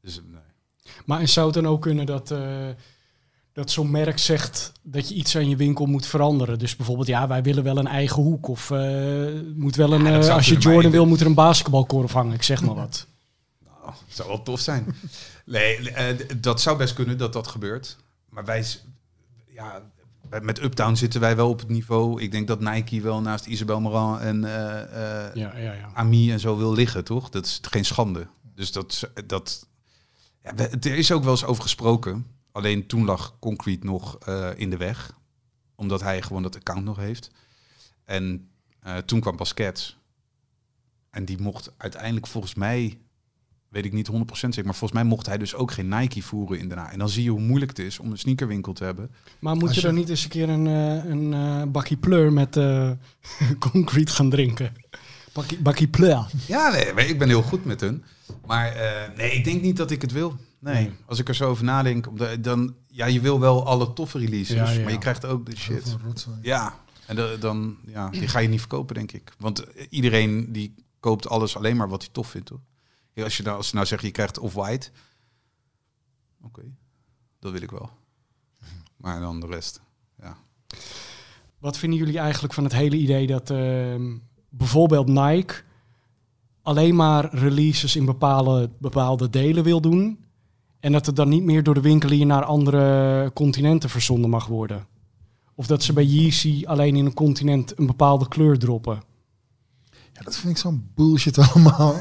[0.00, 0.40] dus nee.
[1.04, 2.68] Maar zou het dan ook kunnen dat, eh,
[3.54, 6.58] dat zo'n merk zegt dat je iets aan je winkel moet veranderen?
[6.58, 8.48] Dus bijvoorbeeld, ja, wij willen wel een eigen hoek.
[8.48, 12.12] Of eh, moet wel een, Ja, eh, als je Jordan wil, moet er een basketbalkorf
[12.12, 12.34] hangen.
[12.34, 13.06] Ik zeg maar wat.
[13.64, 14.96] Nou, zou wel tof zijn.
[15.44, 17.96] nee, eh, dat zou best kunnen dat dat gebeurt.
[18.28, 18.64] Maar wij,
[19.48, 19.82] ja,
[20.42, 22.22] met Uptown zitten wij wel op het niveau.
[22.22, 25.90] Ik denk dat Nike wel naast Isabel Marant en eh, Ja, ja, ja.
[25.94, 27.30] Ami en zo wil liggen, toch?
[27.30, 28.26] Dat is geen schande.
[28.54, 29.66] Dus dat, dat
[30.42, 32.26] ja, er is ook wel eens over gesproken.
[32.54, 35.18] Alleen toen lag Concrete nog eh, in de weg,
[35.74, 37.30] omdat hij gewoon dat account nog heeft.
[38.04, 38.48] En
[38.80, 39.98] eh, toen kwam Baskets.
[41.10, 42.98] En die mocht uiteindelijk volgens mij,
[43.68, 46.58] weet ik niet 100% zeker, maar volgens mij mocht hij dus ook geen Nike voeren
[46.58, 46.92] in daarna.
[46.92, 49.10] En dan zie je hoe moeilijk het is om een sneakerwinkel te hebben.
[49.38, 52.32] Maar moet je je- dan niet eens een keer een, eh, een eh, bakkie pleur
[52.32, 52.58] met
[53.72, 54.72] concrete gaan drinken?
[55.32, 56.26] Bakkie, bakkie pleur.
[56.46, 58.04] Ja, nee, ik ben heel goed met hun.
[58.46, 58.76] Maar
[59.16, 60.36] nee, ik denk niet dat ik het wil.
[60.64, 62.08] Nee, als ik er zo over nadenk,
[62.44, 64.82] dan ja, je wil wel alle toffe releases, Ja, ja.
[64.82, 65.96] maar je krijgt ook de shit.
[66.42, 69.32] Ja, en de- dan ja, die ga je niet verkopen, denk ik.
[69.38, 72.60] Want eh, iedereen die koopt alles alleen maar wat hij tof vindt, toch?
[73.12, 74.90] Ja, als je nou, als je nou zegt je krijgt off-white,
[76.42, 76.62] oké,
[77.38, 77.90] dat wil ik wel.
[78.96, 79.80] Maar dan de rest.
[81.58, 84.16] Wat vinden jullie eigenlijk van het hele idee dat ehm,
[84.48, 85.54] bijvoorbeeld Nike
[86.62, 90.23] alleen maar releases in bepaalde, bepaalde delen wil doen?
[90.84, 94.86] En dat het dan niet meer door de winkelier naar andere continenten verzonden mag worden?
[95.54, 99.02] Of dat ze bij Yeezy alleen in een continent een bepaalde kleur droppen?
[100.12, 101.94] Ja, dat vind ik zo'n bullshit allemaal.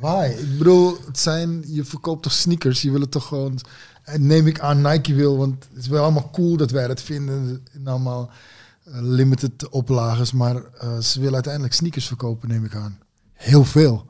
[0.00, 0.34] Why?
[0.38, 2.82] Ik bedoel, het zijn, je verkoopt toch sneakers?
[2.82, 3.58] Je wil het toch gewoon,
[4.16, 7.66] neem ik aan Nike wil, want het is wel allemaal cool dat wij dat vinden.
[7.72, 8.30] En allemaal
[8.84, 12.98] eh, limited oplages, maar eh, ze willen uiteindelijk sneakers verkopen, neem ik aan.
[13.32, 14.06] Heel veel.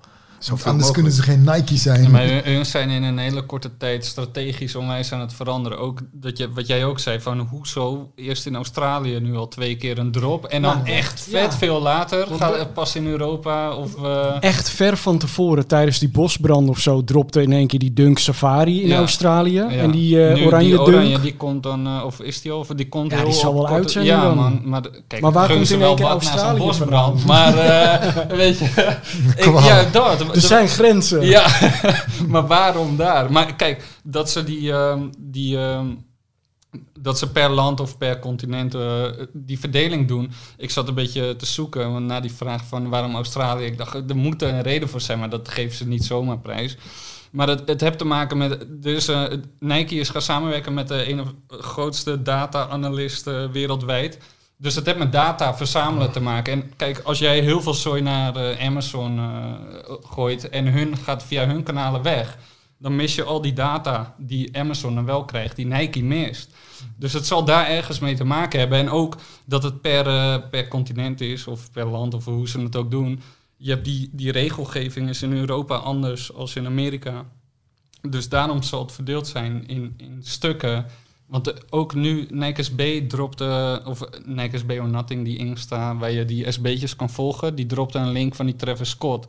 [0.47, 1.39] Zoveel anders kunnen mogelijk.
[1.45, 2.03] ze geen Nike zijn.
[2.03, 5.79] Ja, maar hun, zijn in een hele korte tijd strategisch onwijs aan het veranderen.
[5.79, 9.77] Ook dat je, wat jij ook zei, van hoezo eerst in Australië nu al twee
[9.77, 10.45] keer een drop.
[10.45, 11.53] En dan Nou, echt vet ja.
[11.53, 14.05] veel later, gaat, pas in Europa of...
[14.05, 17.93] eh, Echt ver van tevoren, tijdens die bosbrand of zo, dropte in één keer die
[17.93, 18.97] Dunk Safari in Ja.
[18.99, 19.53] Australië.
[19.53, 19.69] ja.
[19.69, 20.89] En die eh, Nu, oranje die Dunk.
[20.89, 22.77] oranje, die komt dan, eh, of is die over?
[22.77, 24.37] Die komt Ja, die zal wel uit zijn Ja, nu dan.
[24.37, 24.61] man.
[24.65, 27.21] Maar, kijk, Maar waar komt ze in wel één keer wat na zo'n Australië bosbrand.
[27.21, 27.55] vandaan?
[27.55, 28.65] Maar, eh, weet je...
[29.37, 30.36] ik, ja, dat.
[30.37, 31.23] Er zijn grenzen.
[31.23, 31.47] Ja,
[32.29, 33.33] maar waarom daar?
[33.33, 35.87] Maar kijk, dat ze die, ehm, die, ehm,
[36.99, 40.33] dat ze per land of per continent eh, die verdeling doen.
[40.57, 43.65] Ik zat een beetje te zoeken want na die vraag van waarom Australië.
[43.65, 46.77] Ik dacht, er moet een reden voor zijn, maar dat geven ze niet zomaar prijs.
[47.31, 48.67] Maar het, het heeft te maken met.
[48.69, 49.25] Dus eh,
[49.59, 54.19] Nike is gaan samenwerken met de ene grootste data-analyst eh, wereldwijd.
[54.59, 56.53] Dus het heeft met data verzamelen te maken.
[56.53, 59.53] En kijk, als jij heel veel zooi naar eh, Amazon eh,
[60.03, 62.39] gooit en hun gaat via hun kanalen weg,
[62.79, 66.55] dan mis je al die data die Amazon dan wel krijgt, die Nike mist.
[66.97, 68.79] Dus het zal daar ergens mee te maken hebben.
[68.79, 72.61] En ook dat het per, eh, per continent is, of per land, of hoe ze
[72.61, 73.21] het ook doen.
[73.57, 77.25] Je hebt die, die regelgeving is in Europa anders als in Amerika.
[78.01, 80.87] Dus daarom zal het verdeeld zijn in, in stukken.
[81.27, 86.25] Want ook nu Nike SB dropte, of Nike SB or Nothing, die Insta, waar je
[86.25, 89.27] die SB'tjes kan volgen, die dropte een link van die Travis Scott.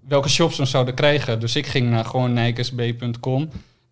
[0.00, 1.40] Welke shops we zouden krijgen.
[1.40, 3.48] Dus ik ging naar gewoon nikesb.com.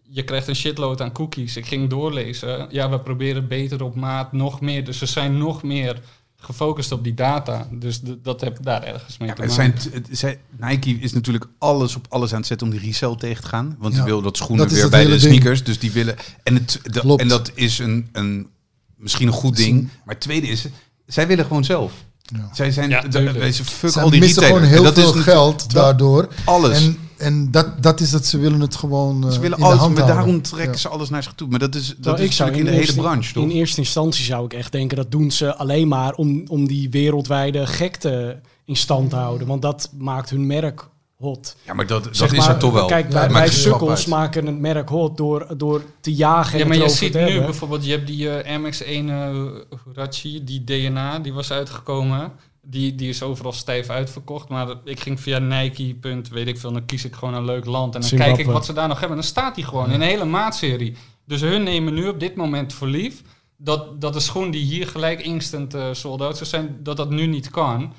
[0.08, 1.56] Je krijgt een shitload aan cookies.
[1.56, 2.66] Ik ging doorlezen.
[2.70, 4.84] Ja, we proberen beter op maat, nog meer.
[4.84, 6.00] Dus we zijn nog meer
[6.36, 7.68] gefocust op die data.
[7.72, 9.64] Dus dat heb daar ergens mee Ja, te maken.
[9.64, 12.82] het zijn, het zijn- Nike is natuurlijk alles op alles aan het zetten om die
[12.82, 13.76] resell tegen te gaan.
[13.78, 15.20] Want Ja, die wil dat schoenen weer bij de ding.
[15.20, 15.64] sneakers.
[15.64, 16.16] Dus die willen.
[16.42, 18.48] En, het, de- en dat is een, een,
[18.96, 19.78] misschien een goed ding.
[19.78, 20.66] een- Maar het tweede is,
[21.06, 21.92] zij willen gewoon zelf.
[22.22, 22.48] Ja.
[22.54, 24.68] Zij zijn, Ja, de- fuck Zij al die missen retailers.
[24.74, 26.28] gewoon heel veel is geld daardoor.
[26.44, 26.84] alles.
[26.84, 29.68] En, en dat, dat is dat ze willen het gewoon eh, ze willen in de
[29.68, 30.24] alles, hand maar houden.
[30.24, 30.78] daarom trekken Ja.
[30.78, 31.48] ze alles naar zich toe.
[31.48, 33.42] Maar dat is, dat Terwijl is ik zou natuurlijk in de hele branche, toch?
[33.44, 36.90] In eerste instantie zou ik echt denken, dat doen ze alleen maar om, om die
[36.90, 39.46] wereldwijde gekte in stand te houden.
[39.46, 41.56] Want dat maakt hun merk hot.
[41.66, 42.86] Ja, maar dat, dat Zeg is maar, er toch wel.
[42.86, 44.06] Kijk, Ja, wij, stap sukkels uit.
[44.06, 47.20] maken het merk hot door, door te jagen en Ja, maar het je ziet nu
[47.20, 47.44] hebben.
[47.44, 52.32] bijvoorbeeld, je hebt die eh, MX1 uh, die DNA, die was uitgekomen.
[52.68, 54.48] Die, die is overal stijf uitverkocht.
[54.48, 57.64] Maar ik ging via Nike, punt, weet ik veel, dan kies ik gewoon een leuk
[57.64, 57.94] land.
[57.94, 58.34] En dan Zimbabwe.
[58.34, 59.16] kijk ik wat ze daar nog hebben.
[59.16, 60.96] En dan staat die gewoon in een hele maatserie.
[61.24, 63.22] Dus hun nemen nu op dit moment voor lief
[63.56, 67.10] dat, dat de schoen die hier gelijk instant eh sold out zou zijn, dat dat
[67.10, 67.92] nu niet kan.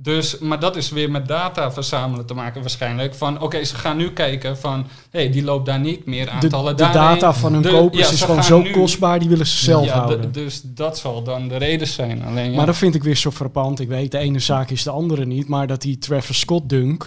[0.00, 3.14] Dus, maar dat is weer met data verzamelen te maken waarschijnlijk.
[3.14, 6.30] Van oké, ze gaan nu kijken van, hé, hey, die loopt daar niet meer de,
[6.30, 7.02] aantallen de daarheen.
[7.20, 9.84] data van hun De- kopers ja, is gewoon zo nu- kostbaar, die willen ze zelf
[9.84, 10.32] Ja, houden.
[10.32, 12.24] dus dat zal dan de reden zijn.
[12.24, 13.80] Alleen, ja, Maar dat vind ik weer zo frappant.
[13.80, 15.48] Ik weet, de ene zaak is de andere niet.
[15.48, 17.06] Maar dat die Travis Scott dunk,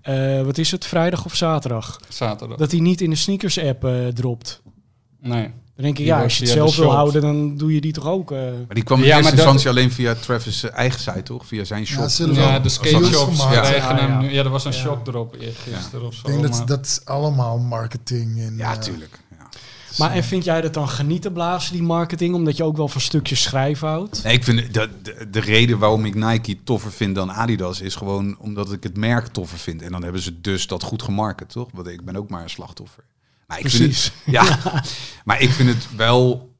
[0.00, 2.00] eh, wat is het, vrijdag of zaterdag?
[2.08, 2.58] zaterdag.
[2.58, 4.62] Dat hij niet in de sneakers app eh, dropt.
[5.20, 5.50] nee.
[5.74, 7.92] Dan denk ik, Die ja, als je het zelf wil houden, dan doe je die
[7.92, 8.30] toch ook.
[8.32, 8.38] eh.
[8.38, 11.46] Maar die kwam in Ja, eerste dat- instantie alleen via Travis' eigen site, toch?
[11.46, 12.08] Via zijn shop.
[12.32, 14.08] Ja, de skate shops krijgen Ja, ja.
[14.08, 14.30] hem nu.
[14.32, 14.78] Ja, er was een Ja.
[14.78, 16.26] shock erop gisteren of zo.
[16.28, 18.40] Ik denk dat dat is allemaal marketing.
[18.40, 19.18] En, Ja, eh, tuurlijk.
[19.30, 19.48] Ja.
[19.98, 22.34] Maar en vind jij dat dan genieten blazen, die marketing?
[22.34, 24.22] Omdat je ook wel van stukjes schrijven houdt?
[24.24, 27.94] Nee, ik vind de, de, de reden waarom ik Nike toffer vind dan Adidas is
[27.94, 29.82] gewoon omdat ik het merk toffer vind.
[29.82, 31.68] En dan hebben ze dus dat goed gemarket, toch?
[31.72, 33.04] Want ik ben ook maar een slachtoffer.
[33.52, 34.04] Maar ik Vind Precies.
[34.24, 34.82] het, ja,
[35.24, 36.54] maar ik vind het wel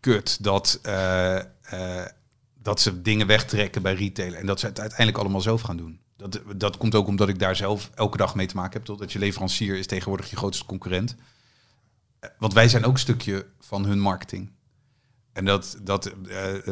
[0.00, 2.06] kut dat, eh, eh,
[2.54, 6.00] dat ze dingen wegtrekken bij retail en dat ze het uiteindelijk allemaal zelf gaan doen.
[6.16, 8.84] Dat, dat komt ook omdat ik daar zelf elke dag mee te maken heb.
[8.84, 11.16] Totdat je leverancier is tegenwoordig je grootste concurrent.
[12.18, 14.50] Eh, Want wij zijn ook een stukje van hun marketing.
[15.34, 16.12] En dat, dat eh,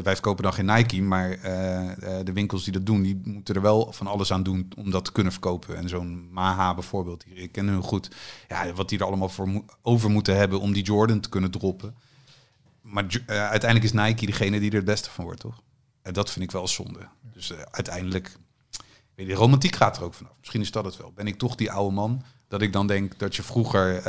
[0.02, 3.54] wij verkopen dan geen Nike, maar eh, eh, de winkels die dat doen, die moeten
[3.54, 5.76] er wel van alles aan doen om dat te kunnen verkopen.
[5.76, 8.10] En zo'n Maha bijvoorbeeld, die- ik ken hun goed.
[8.48, 11.94] Ja, wat die er allemaal voor over moeten hebben om die Jordan te kunnen droppen.
[12.80, 15.62] Maar uiteindelijk is Nike degene die er het beste van wordt, toch?
[16.02, 17.08] En dat vind ik wel zonde.
[17.32, 18.36] Dus uiteindelijk,
[19.14, 20.32] weet je, romantiek gaat er ook vanaf.
[20.38, 21.12] Misschien is dat het wel.
[21.14, 24.02] Ben ik toch die oude man dat ik dan denk dat je vroeger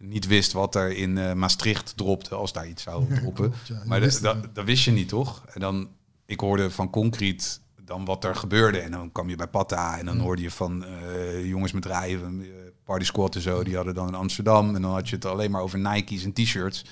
[0.00, 3.50] niet wist wat er in eh, Maastricht dropte als daar iets zou droppen.
[3.50, 3.80] klopt, ja.
[3.82, 5.44] Je Maar dat, dat, dat wist je niet, toch?
[5.46, 5.88] En dan,
[6.26, 8.78] ik hoorde van Concrete dan wat er gebeurde.
[8.78, 12.40] En dan kwam je bij Patta en dan hoorde je van eh, jongens met rijden,
[12.40, 12.48] eh,
[12.84, 13.62] Party Squad en zo.
[13.62, 14.74] Die hadden dan in Amsterdam.
[14.74, 16.84] En dan had je het alleen maar over Nike's en t-shirts.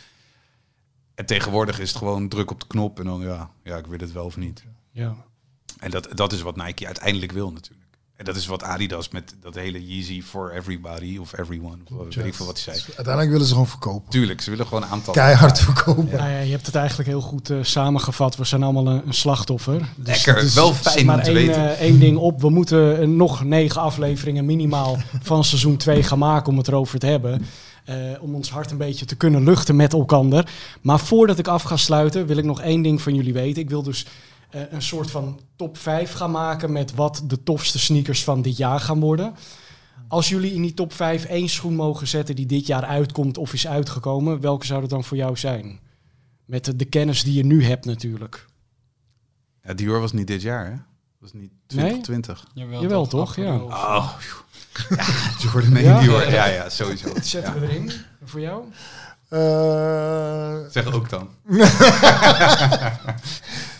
[1.15, 3.99] En tegenwoordig is het gewoon druk op de knop en dan ja, ja ik wil
[3.99, 4.65] het wel of niet.
[4.91, 5.17] Ja.
[5.79, 7.78] En dat, dat is wat Nike uiteindelijk wil natuurlijk.
[8.19, 11.77] En dat is wat Adidas met dat hele Yeezy for everybody of everyone.
[11.99, 12.87] Of weet ik veel wat hij zei.
[12.97, 14.11] Uiteindelijk willen ze gewoon verkopen.
[14.11, 15.13] Tuurlijk, ze willen gewoon aantallen.
[15.23, 16.05] Keihard verkopen.
[16.17, 18.37] Nou ja, je hebt het eigenlijk heel goed eh, samengevat.
[18.37, 19.79] We zijn allemaal een, een slachtoffer.
[19.97, 21.71] Dus Lekker, het is- wel fijn maar om te één, weten.
[21.77, 22.41] eh, één ding op.
[22.41, 26.99] We moeten eh, nog negen afleveringen minimaal van seizoen 2 gaan maken om het erover
[26.99, 27.43] te hebben.
[27.85, 30.51] Eh, om ons hart een beetje te kunnen luchten met elkander.
[30.81, 33.63] Maar voordat ik af ga sluiten, wil ik nog één ding van jullie weten.
[33.63, 34.07] Ik wil dus
[34.51, 38.57] eh, een soort van top 5 gaan maken met wat de tofste sneakers van dit
[38.57, 39.35] jaar gaan worden.
[40.09, 43.53] Als jullie in die top 5 één schoen mogen zetten die dit jaar uitkomt of
[43.53, 45.81] is uitgekomen, welke zou dat dan voor jou zijn?
[46.45, 48.47] Met de, de kennis die je nu hebt natuurlijk.
[49.63, 50.71] Ja, Dior was niet dit jaar, hè?
[50.71, 50.81] Dat
[51.21, 52.01] was niet Nee?
[52.01, 52.47] 2020.
[52.81, 53.37] Jawel, toch?
[53.37, 53.57] Ja.
[53.57, 54.11] Oh,
[54.89, 55.05] ja,
[55.43, 56.01] Jordan en Ja?
[56.01, 56.31] Dior.
[56.31, 57.09] Ja, ja, sowieso.
[57.23, 57.61] Zetten Ja.
[57.61, 57.93] we erin.
[58.25, 58.65] Voor jou?
[59.29, 61.29] Eh, Zeg ook dan.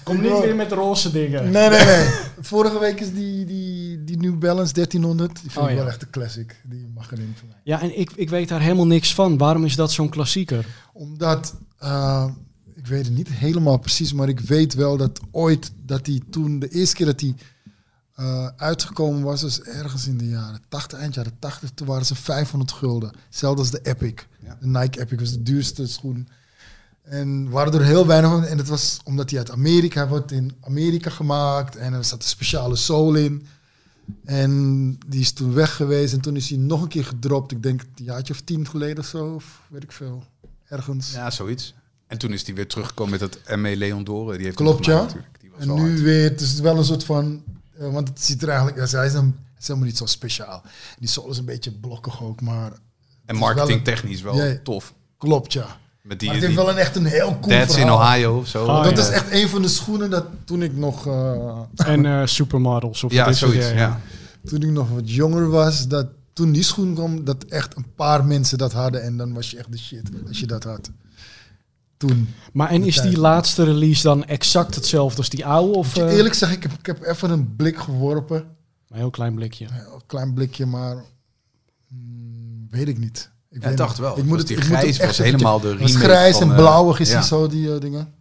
[0.09, 1.51] Kom niet weer met roze dingen.
[1.51, 2.09] nee, nee, nee.
[2.41, 5.41] Vorige week is die, die, die New Balance 1300.
[5.41, 5.83] Die vind Oh, ik ja.
[5.83, 6.61] wel echt een classic.
[6.65, 7.57] Die mag erin voor mij.
[7.65, 9.39] Ja, en ik, ik weet daar helemaal niks van.
[9.39, 10.67] Waarom is dat zo'n klassieker?
[10.93, 12.27] Omdat, eh,
[12.75, 16.59] ik weet het niet helemaal precies, maar ik weet wel dat ooit, dat hij toen,
[16.59, 17.35] de eerste keer dat hij
[18.15, 22.15] eh, uitgekomen was, dus ergens in de jaren 80, eind jaren 80, toen waren ze
[22.15, 23.11] 500 gulden.
[23.27, 24.15] Hetzelfde als de Epic.
[24.45, 24.57] Ja.
[24.61, 26.29] De Nike Epic was de duurste schoen.
[27.09, 28.45] En waren er heel weinig van.
[28.45, 31.77] En dat was omdat hij uit Amerika wordt in Amerika gemaakt.
[31.77, 33.47] En er zat een speciale soul in.
[34.25, 36.13] En die is toen weg geweest.
[36.13, 37.53] En toen is hij nog een keer gedropt.
[37.53, 39.35] Ik denk een jaartje of tien geleden of zo.
[39.35, 40.25] Of weet ik veel.
[40.69, 41.13] Ergens.
[41.13, 41.75] Ja, zoiets.
[42.07, 43.75] En toen is hij weer teruggekomen met dat M.E.
[43.77, 44.35] Leon Doren.
[44.37, 45.07] Die heeft Klopt, ja.
[45.41, 46.01] Die was En nu hard.
[46.01, 47.43] weer, het is wel een soort van,
[47.79, 50.63] eh, want het ziet er eigenlijk, ja, hij is, een, is helemaal niet zo speciaal.
[50.99, 52.73] Die sol is een beetje blokkig ook, maar
[53.25, 54.59] En marketingtechnisch wel Ja.
[54.63, 54.95] tof.
[55.19, 55.79] klopt ja.
[56.03, 57.91] Met die, maar het heeft die wel een echt een heel cool Dads in.
[57.91, 58.65] Ohio of zo.
[58.65, 59.03] Oh, dat ja.
[59.03, 63.13] is echt een van de schoenen dat toen ik nog, eh, En eh, supermodels of
[63.13, 63.71] Ja, zoiets.
[63.71, 64.01] Ja.
[64.45, 68.25] toen ik nog wat jonger was, dat toen die schoen kwam, dat echt een paar
[68.25, 70.91] mensen dat hadden en dan was je echt de shit als je dat had.
[71.97, 72.29] Toen.
[72.53, 73.09] Maar en is tijd.
[73.09, 75.79] die laatste release dan exact hetzelfde als die oude?
[75.79, 78.37] Of, je eh, eerlijk zeggen, ik heb, ik heb even een blik geworpen,
[78.89, 79.65] Een heel klein blikje.
[79.65, 81.05] een heel klein blikje, maar
[81.89, 83.31] mm, weet ik niet.
[83.51, 84.11] Ik Ja, dacht wel.
[84.11, 85.99] Ik Het moet was het, die ik moet het grijs echt was helemaal de remake
[85.99, 87.23] grijs van, en eh, blauwig is ja.
[87.23, 88.15] zo, die eh, dingen.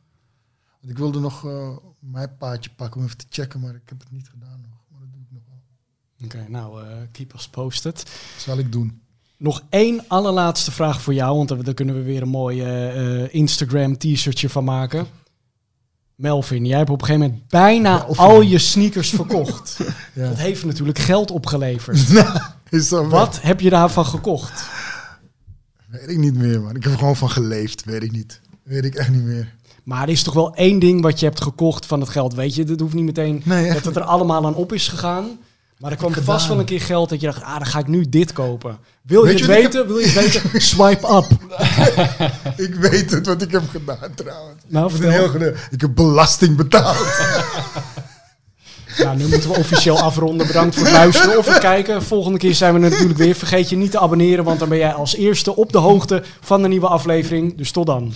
[0.79, 1.69] Want ik wilde nog eh,
[1.99, 4.79] mijn paadje pakken om even te checken, maar ik heb het niet gedaan nog.
[4.91, 6.27] Maar dat doe ik nog wel.
[6.27, 7.95] Oké, nou, eh, keep us posted.
[7.95, 9.01] Dat zal ik doen.
[9.37, 13.33] Nog één allerlaatste vraag voor jou, want daar, kunnen we weer een mooi eh, eh,
[13.33, 15.07] Instagram t-shirtje van maken.
[16.15, 19.77] Melvin, jij hebt op een gegeven moment bijna al je sneakers verkocht.
[20.13, 20.27] Ja.
[20.27, 22.25] Dat heeft natuurlijk geld opgeleverd.
[23.09, 24.65] Wat heb je daarvan gekocht?
[25.99, 26.75] Weet ik niet meer, man.
[26.75, 28.39] Ik heb er gewoon van geleefd, weet ik niet.
[28.63, 29.55] Weet ik echt niet meer.
[29.83, 32.33] Maar er is toch wel één ding wat je hebt gekocht van het geld.
[32.33, 35.37] Weet je, dat hoeft niet meteen Nee, dat het er allemaal aan op is gegaan.
[35.77, 37.87] Maar er kwam vast wel een keer geld dat je dacht, ah, dan ga ik
[37.87, 38.77] nu dit kopen.
[39.01, 39.87] Wil je Weet het je weten?
[39.87, 40.61] Wil je het weten?
[40.71, 41.27] Swipe up.
[42.67, 44.61] Ik weet het wat ik heb gedaan trouwens.
[44.67, 46.97] Nou, Ik, heel ik heb belasting betaald.
[48.97, 50.47] Nou, nu moeten we officieel afronden.
[50.47, 52.03] Bedankt voor het luisteren of het kijken.
[52.03, 53.35] Volgende keer zijn we natuurlijk weer.
[53.35, 56.61] Vergeet je niet te abonneren, want dan ben jij als eerste op de hoogte van
[56.61, 57.57] de nieuwe aflevering.
[57.57, 58.13] Dus tot dan.